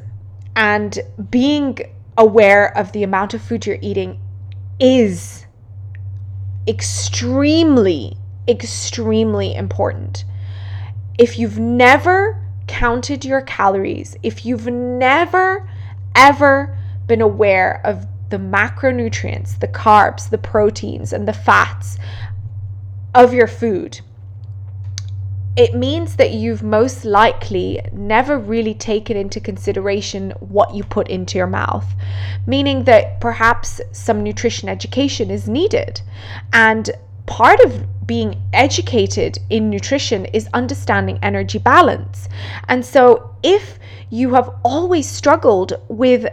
[0.55, 0.97] and
[1.29, 1.77] being
[2.17, 4.19] aware of the amount of food you're eating
[4.79, 5.45] is
[6.67, 8.17] extremely
[8.47, 10.25] extremely important.
[11.19, 15.69] If you've never counted your calories, if you've never
[16.15, 21.97] ever been aware of the macronutrients, the carbs, the proteins, and the fats
[23.13, 24.01] of your food,
[25.55, 31.37] it means that you've most likely never really taken into consideration what you put into
[31.37, 31.85] your mouth,
[32.45, 36.01] meaning that perhaps some nutrition education is needed.
[36.51, 36.91] And
[37.25, 42.27] part of being educated in nutrition is understanding energy balance.
[42.67, 43.79] And so if
[44.09, 46.27] you have always struggled with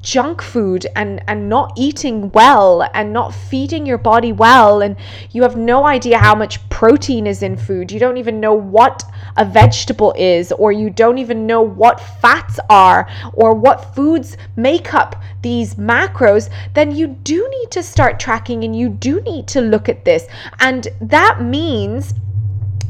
[0.00, 4.96] junk food and and not eating well and not feeding your body well and
[5.30, 7.92] you have no idea how much protein is in food.
[7.92, 9.04] You don't even know what
[9.36, 14.94] a vegetable is or you don't even know what fats are or what foods make
[14.94, 16.50] up these macros.
[16.74, 20.26] Then you do need to start tracking and you do need to look at this.
[20.58, 22.14] And that means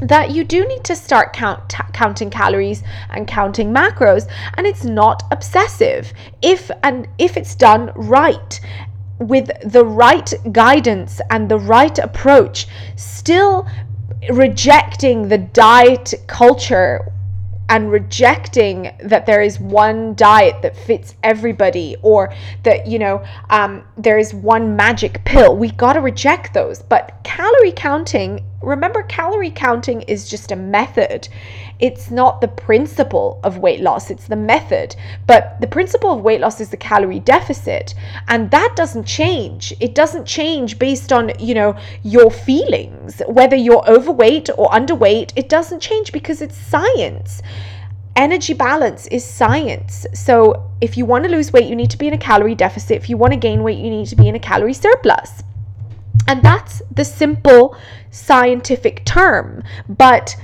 [0.01, 4.83] that you do need to start count, t- counting calories and counting macros and it's
[4.83, 6.13] not obsessive.
[6.41, 8.59] If and if it's done right
[9.19, 13.67] with the right guidance and the right approach still
[14.31, 17.11] rejecting the diet culture
[17.67, 22.33] and rejecting that there is one diet that fits everybody or
[22.63, 26.81] that you know um, there is one magic pill we got to reject those.
[26.81, 31.29] But calorie counting remember calorie counting is just a method.
[31.79, 34.95] It's not the principle of weight loss it's the method.
[35.27, 37.95] But the principle of weight loss is the calorie deficit
[38.27, 39.73] and that doesn't change.
[39.79, 43.21] It doesn't change based on you know your feelings.
[43.27, 47.41] Whether you're overweight or underweight it doesn't change because it's science.
[48.15, 50.05] Energy balance is science.
[50.13, 52.97] So if you want to lose weight you need to be in a calorie deficit.
[52.97, 55.43] If you want to gain weight you need to be in a calorie surplus
[56.29, 57.75] and that's the simple
[58.11, 59.63] scientific term.
[59.89, 60.35] But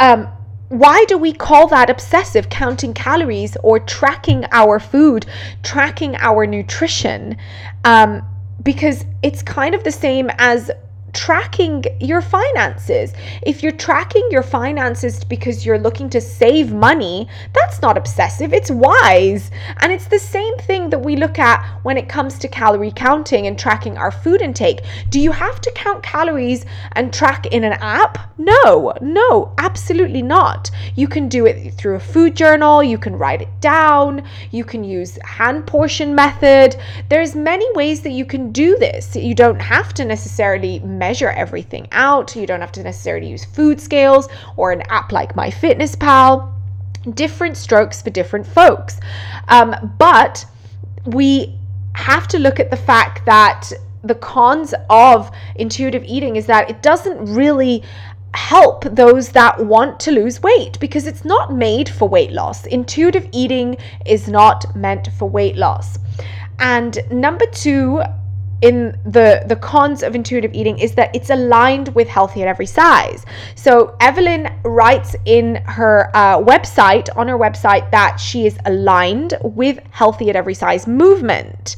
[0.00, 0.26] um,
[0.70, 2.48] why do we call that obsessive?
[2.48, 5.26] Counting calories or tracking our food
[5.62, 7.36] tracking our nutrition.
[7.84, 8.22] Um,
[8.64, 10.68] because it's kind of the same as
[11.12, 13.12] tracking your finances.
[13.42, 18.70] If you're tracking your finances because you're looking to save money, that's not obsessive, it's
[18.70, 19.50] wise.
[19.78, 23.46] And it's the same thing that we look at when it comes to calorie counting
[23.46, 24.80] and tracking our food intake.
[25.08, 28.18] Do you have to count calories and track in an app?
[28.38, 30.70] No, no, absolutely not.
[30.96, 34.84] You can do it through a food journal, you can write it down, you can
[34.84, 36.76] use hand portion method.
[37.08, 39.14] There's many ways that you can do this.
[39.16, 42.36] You don't have to necessarily measure everything out.
[42.36, 46.52] You don't have to necessarily use food scales or an app like MyFitnessPal.
[47.14, 49.00] Different strokes for different folks.
[49.48, 50.44] Um, but
[51.06, 51.58] we
[51.94, 53.72] have to look at the fact that
[54.04, 57.82] the cons of intuitive eating is that it doesn't really
[58.34, 62.66] help those that want to lose weight because it's not made for weight loss.
[62.66, 63.76] Intuitive eating
[64.06, 65.98] is not meant for weight loss.
[66.60, 68.02] And number two,
[68.62, 72.66] in the the cons of intuitive eating is that it's aligned with healthy at every
[72.66, 79.34] size so evelyn writes in her uh, website on her website that she is aligned
[79.42, 81.76] with healthy at every size movement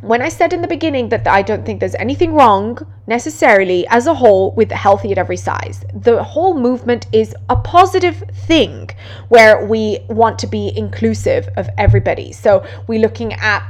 [0.00, 4.06] when I said in the beginning that I don't think there's anything wrong necessarily as
[4.06, 8.88] a whole with healthy at every size, the whole movement is a positive thing
[9.28, 12.32] where we want to be inclusive of everybody.
[12.32, 13.62] So we're looking at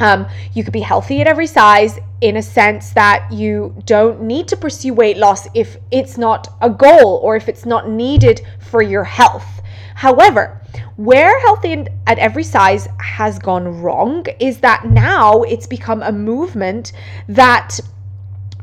[0.00, 4.48] um, you could be healthy at every size in a sense that you don't need
[4.48, 8.82] to pursue weight loss if it's not a goal or if it's not needed for
[8.82, 9.62] your health.
[9.94, 10.60] However,
[10.96, 16.92] where healthy at every size has gone wrong is that now it's become a movement
[17.28, 17.78] that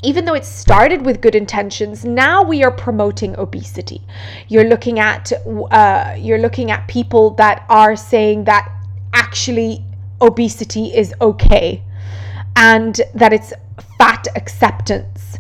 [0.04, 4.02] even though it started with good intentions now we are promoting obesity
[4.50, 5.32] you're looking at
[5.72, 8.72] uh, you're looking at people that are saying that
[9.14, 9.85] actually
[10.22, 11.84] obesity is okay
[12.56, 13.54] and that it's
[13.98, 15.38] fat acceptance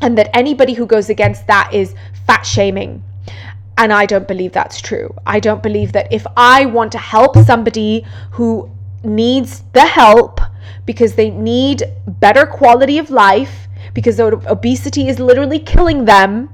[0.00, 1.94] and that anybody who goes against that is
[2.26, 3.02] fat shaming.
[3.76, 5.14] And I don't believe that's true.
[5.26, 8.70] I don't believe that if I want to help somebody who
[9.02, 10.40] needs the help
[10.84, 16.52] because they need better quality of life, because obesity is literally killing them,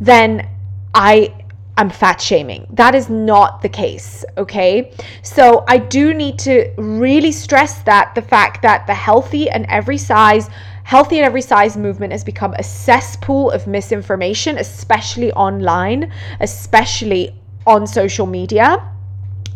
[0.00, 0.48] then
[0.94, 1.39] I
[1.80, 2.66] I'm fat shaming.
[2.74, 4.92] That is not the case, okay?
[5.22, 9.96] So I do need to really stress that the fact that the healthy and every
[9.96, 10.50] size
[10.84, 17.34] healthy at every size movement has become a cesspool of misinformation, especially online, especially
[17.66, 18.86] on social media.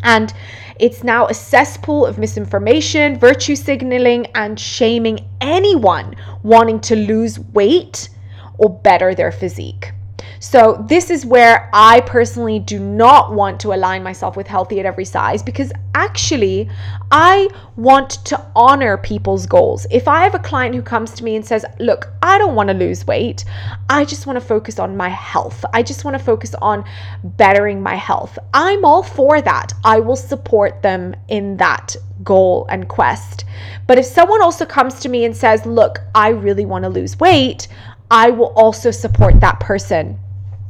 [0.03, 0.33] And
[0.79, 8.09] it's now a cesspool of misinformation, virtue signaling, and shaming anyone wanting to lose weight
[8.57, 9.93] or better their physique.
[10.41, 14.87] So, this is where I personally do not want to align myself with healthy at
[14.87, 16.69] every size because actually,
[17.11, 19.87] I want to honor people's goals.
[19.91, 22.69] If I have a client who comes to me and says, Look, I don't want
[22.69, 23.45] to lose weight,
[23.89, 26.85] I just want to focus on my health, I just want to focus on
[27.23, 29.73] bettering my health, I'm all for that.
[29.85, 33.45] I will support them in that goal and quest.
[33.87, 37.19] But if someone also comes to me and says, Look, I really want to lose
[37.19, 37.69] weight,
[38.15, 40.21] I will also support that person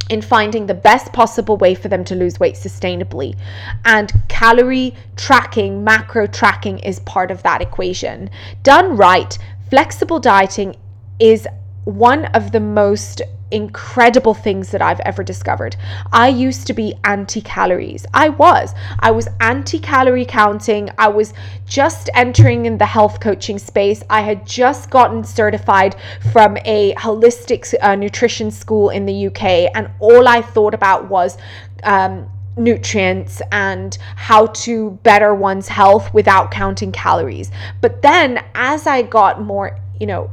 [0.09, 3.37] in finding the best possible way for them to lose weight sustainably.
[3.85, 8.31] And calorie tracking, macro tracking is part of that equation.
[8.63, 9.37] Done right,
[9.69, 10.77] flexible dieting
[11.21, 11.47] is
[11.85, 13.21] one of the most
[13.55, 15.77] incredible things that I've ever discovered.
[16.13, 18.05] I used to be anti calories.
[18.13, 18.75] I was.
[18.99, 20.91] I was anti calorie counting.
[20.99, 21.33] I was
[21.67, 24.03] just entering in the health coaching space.
[24.11, 25.97] I had just gotten certified
[26.33, 31.39] from a holistic uh, nutrition school in the UK, and all I thought about was
[31.85, 37.51] um, nutrients and how to better one's health without counting calories.
[37.81, 40.31] But then as I got more, you know,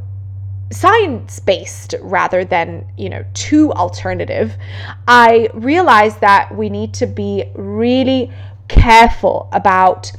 [0.71, 4.55] science based rather than, you know, too alternative,
[5.07, 8.31] I realized that we need to be really
[8.67, 10.11] careful about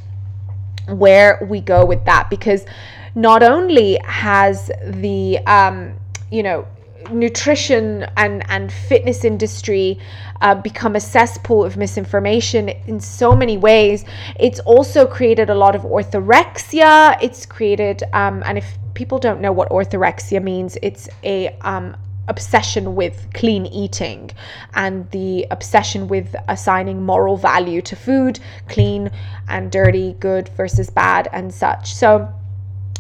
[0.89, 2.67] where we go with that because
[3.15, 5.95] not only has the um,
[6.31, 6.67] you know
[7.11, 9.99] nutrition and and fitness industry
[10.41, 14.05] uh, become a cesspool of misinformation in so many ways
[14.39, 19.53] it's also created a lot of orthorexia it's created um, and if people don't know
[19.53, 21.97] what orthorexia means, it's a um,
[22.29, 24.31] obsession with clean eating
[24.75, 28.39] and the obsession with assigning moral value to food,
[28.69, 29.11] clean
[29.49, 31.95] and dirty, good versus bad, and such.
[31.95, 32.33] So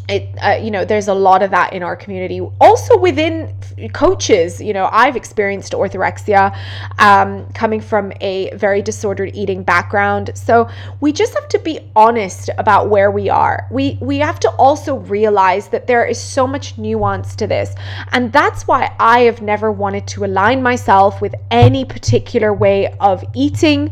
[0.08, 2.40] it uh, you know there's a lot of that in our community.
[2.60, 3.54] Also within
[3.92, 6.56] coaches you know i've experienced orthorexia
[6.98, 10.30] um, coming from a very disordered eating background.
[10.34, 10.68] So
[11.00, 13.66] we just have to be honest about where we are.
[13.70, 17.74] We we have to also realize that there is so much nuance to this.
[18.12, 23.24] And that's why i have never wanted to align myself with any particular way of
[23.34, 23.90] eating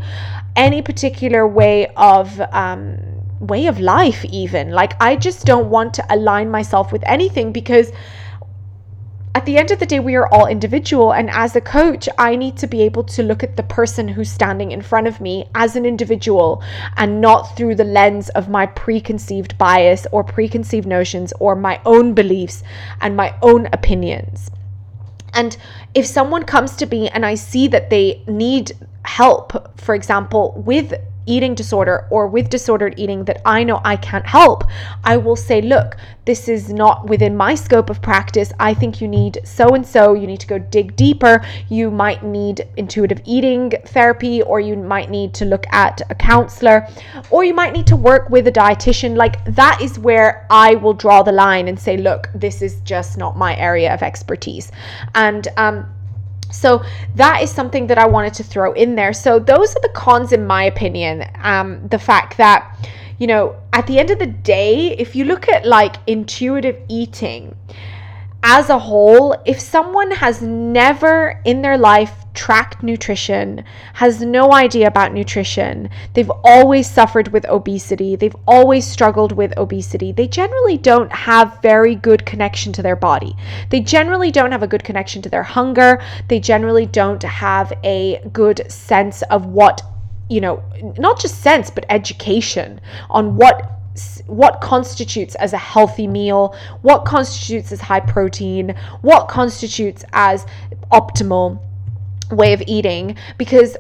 [0.57, 2.99] any particular way of um,
[3.41, 4.71] way of life, even.
[4.71, 7.91] Like, I just don't want to align myself with anything because
[9.35, 11.13] at the end of the day, we are all individual.
[11.13, 14.31] And as a coach, I need to be able to look at the person who's
[14.31, 16.63] standing in front of me as an individual
[16.97, 22.13] and not through the lens of my preconceived bias or preconceived notions or my own
[22.13, 22.65] beliefs
[23.01, 24.51] and my own opinions.
[25.33, 25.57] And
[25.95, 28.73] if someone comes to me and I see that they need
[29.05, 30.93] help, for example, with
[31.27, 34.65] eating disorder or with disordered eating that I know I can't help,
[35.05, 38.53] I will say, look, this is not within my scope of practice.
[38.61, 40.15] I think you need so and so.
[40.15, 41.45] You need to go dig deeper.
[41.69, 46.87] You might need intuitive eating therapy, or you might need to look at a counselor,
[47.31, 49.17] or you might need to work with a dietitian.
[49.17, 53.17] Like that is where I will draw the line and say, look, this is just
[53.17, 54.71] not my area of expertise.
[55.15, 55.87] And, um,
[56.51, 56.83] so
[57.17, 59.13] that is something that I wanted to throw in there.
[59.13, 61.25] So those are the cons, in my opinion.
[61.43, 62.77] Um, the fact that,
[63.19, 67.55] you know, at the end of the day, if you look at like intuitive eating
[68.43, 73.65] as a whole, if someone has never in their life tracked nutrition,
[73.95, 80.13] has no idea about nutrition, they've always suffered with obesity, they've always struggled with obesity,
[80.13, 83.37] they generally don't have very good connection to their body.
[83.69, 88.23] They generally don't have a good connection to their hunger, they generally don't have a
[88.33, 89.83] good sense of what
[90.31, 90.63] you know,
[90.97, 92.81] not just sense, but education
[93.11, 93.80] on what
[94.27, 100.47] what constitutes as a healthy meal, what constitutes as high protein, what constitutes as
[100.93, 101.61] optimal
[102.31, 103.77] way of eating because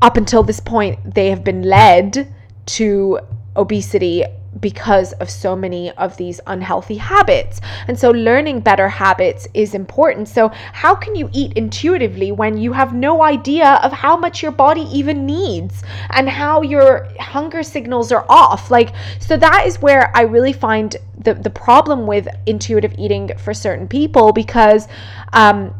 [0.00, 2.32] up until this point they have been led
[2.66, 3.18] to
[3.56, 4.24] obesity
[4.60, 7.60] because of so many of these unhealthy habits.
[7.88, 10.28] And so learning better habits is important.
[10.28, 14.52] So, how can you eat intuitively when you have no idea of how much your
[14.52, 18.70] body even needs and how your hunger signals are off?
[18.70, 23.54] Like, so that is where I really find the, the problem with intuitive eating for
[23.54, 24.88] certain people because,
[25.32, 25.74] um,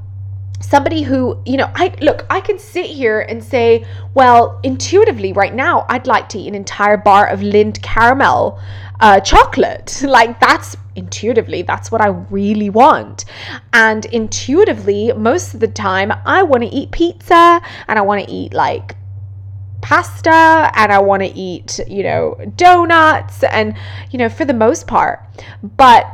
[0.62, 3.84] somebody who, you know, I look, I can sit here and say,
[4.14, 8.60] well, intuitively right now, I'd like to eat an entire bar of Lindt caramel
[9.00, 10.02] uh, chocolate.
[10.12, 13.24] Like that's intuitively, that's what I really want.
[13.72, 18.30] And intuitively, most of the time, I want to eat pizza and I want to
[18.30, 18.96] eat like
[19.80, 23.74] pasta and I want to eat, you know, donuts and,
[24.10, 25.20] you know, for the most part.
[25.62, 26.06] But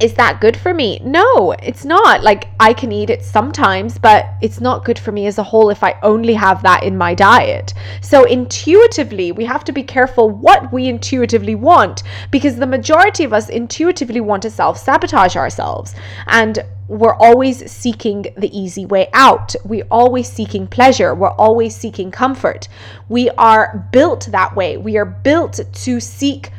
[0.00, 1.00] is that good for me?
[1.04, 2.22] No, it's not.
[2.22, 5.70] Like I can eat it sometimes, but it's not good for me as a whole
[5.70, 7.74] if I only have that in my diet.
[8.00, 13.32] So intuitively, we have to be careful what we intuitively want because the majority of
[13.32, 15.94] us intuitively want to self-sabotage ourselves.
[16.26, 19.54] And we're always seeking the easy way out.
[19.64, 21.14] We're always seeking pleasure.
[21.14, 22.68] We're always seeking comfort.
[23.08, 24.76] We are built that way.
[24.76, 26.50] We are built to seek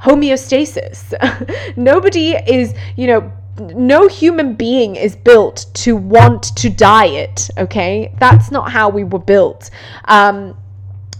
[0.00, 1.14] homeostasis.
[1.76, 8.14] Nobody is, you know, no human being is built to want to diet, okay?
[8.18, 9.70] That's not how we were built.
[10.04, 10.56] Um,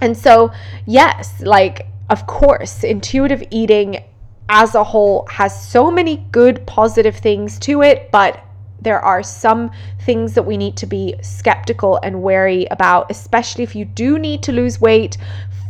[0.00, 0.52] and so,
[0.86, 4.04] yes, like, of course, intuitive eating
[4.48, 8.44] as a whole has so many good, positive things to it, but
[8.80, 9.70] there are some
[10.02, 14.42] things that we need to be skeptical and wary about, especially if you do need
[14.44, 15.18] to lose weight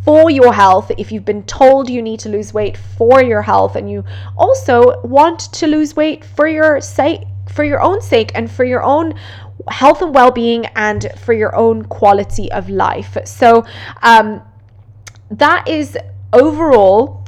[0.08, 3.76] for your health, if you've been told you need to lose weight for your health,
[3.76, 4.02] and you
[4.38, 8.82] also want to lose weight for your sake, for your own sake, and for your
[8.82, 9.12] own
[9.68, 13.18] health and well-being, and for your own quality of life.
[13.26, 13.66] So
[14.00, 14.40] um,
[15.30, 15.98] that is
[16.32, 17.22] overall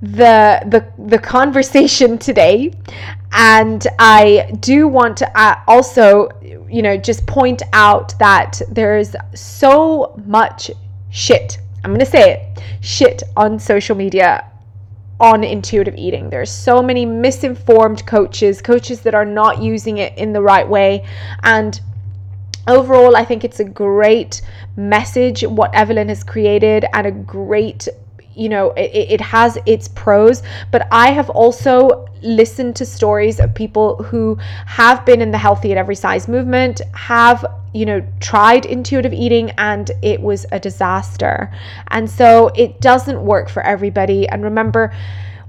[0.00, 2.72] the the the conversation today
[3.32, 6.26] and i do want to uh, also
[6.70, 10.70] you know just point out that there's so much
[11.10, 14.50] shit I'm going to say it shit on social media
[15.20, 16.30] on intuitive eating.
[16.30, 21.06] There's so many misinformed coaches, coaches that are not using it in the right way.
[21.42, 21.78] And
[22.66, 24.40] overall, I think it's a great
[24.76, 27.86] message what Evelyn has created and a great
[28.34, 33.54] you know it, it has its pros but i have also listened to stories of
[33.54, 38.66] people who have been in the healthy at every size movement have you know tried
[38.66, 41.52] intuitive eating and it was a disaster.
[41.88, 44.28] And so it doesn't work for everybody.
[44.28, 44.92] And remember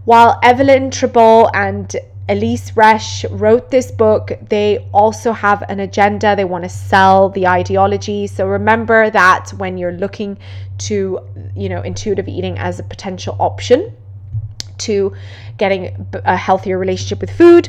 [0.06, 1.96] while evelyn tribole and
[2.32, 4.32] Elyse Resch wrote this book.
[4.48, 6.34] They also have an agenda.
[6.34, 8.26] They want to sell the ideology.
[8.28, 10.38] So remember that when you're looking
[10.90, 11.20] to,
[11.54, 13.94] you know, intuitive eating as a potential option
[14.78, 15.14] to
[15.58, 17.68] getting a healthier relationship with food.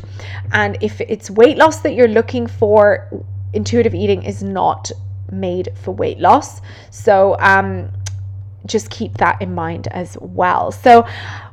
[0.53, 3.11] And if it's weight loss that you're looking for,
[3.53, 4.93] intuitive eating is not
[5.33, 6.61] made for weight loss.
[6.91, 7.91] So, um,
[8.65, 10.71] just keep that in mind as well.
[10.71, 11.05] So,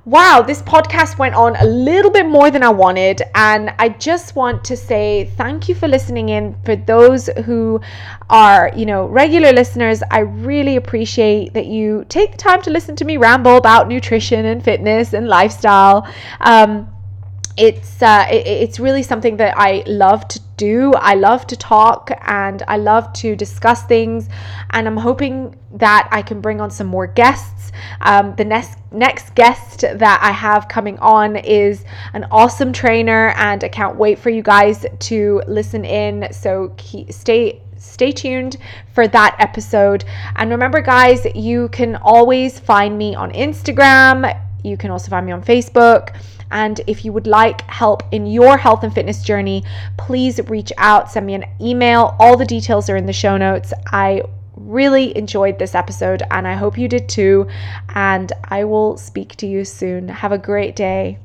[0.09, 3.21] wow, this podcast went on a little bit more than I wanted.
[3.35, 6.55] And I just want to say thank you for listening in.
[6.65, 7.79] For those who
[8.27, 12.95] are, you know, regular listeners, I really appreciate that you take the time to listen
[12.95, 16.11] to me ramble about nutrition and fitness and lifestyle.
[16.39, 16.89] Um,
[17.55, 20.93] it's uh, it, it's really something that I love to do.
[20.93, 24.29] I love to talk and I love to discuss things,
[24.71, 27.58] and I'm hoping that I can bring on some more guests.
[28.01, 33.63] Um, the next next guest that I have coming on is an awesome trainer, and
[33.63, 36.31] I can't wait for you guys to listen in.
[36.31, 38.57] So keep, stay stay tuned
[38.93, 40.05] for that episode.
[40.35, 44.39] And remember, guys, you can always find me on Instagram.
[44.63, 46.15] You can also find me on Facebook.
[46.51, 49.63] And if you would like help in your health and fitness journey,
[49.97, 52.15] please reach out, send me an email.
[52.19, 53.71] All the details are in the show notes.
[53.87, 54.23] I
[54.59, 57.47] really enjoyed this episode and I hope you did too.
[57.89, 60.09] And I will speak to you soon.
[60.09, 61.19] Have a great day.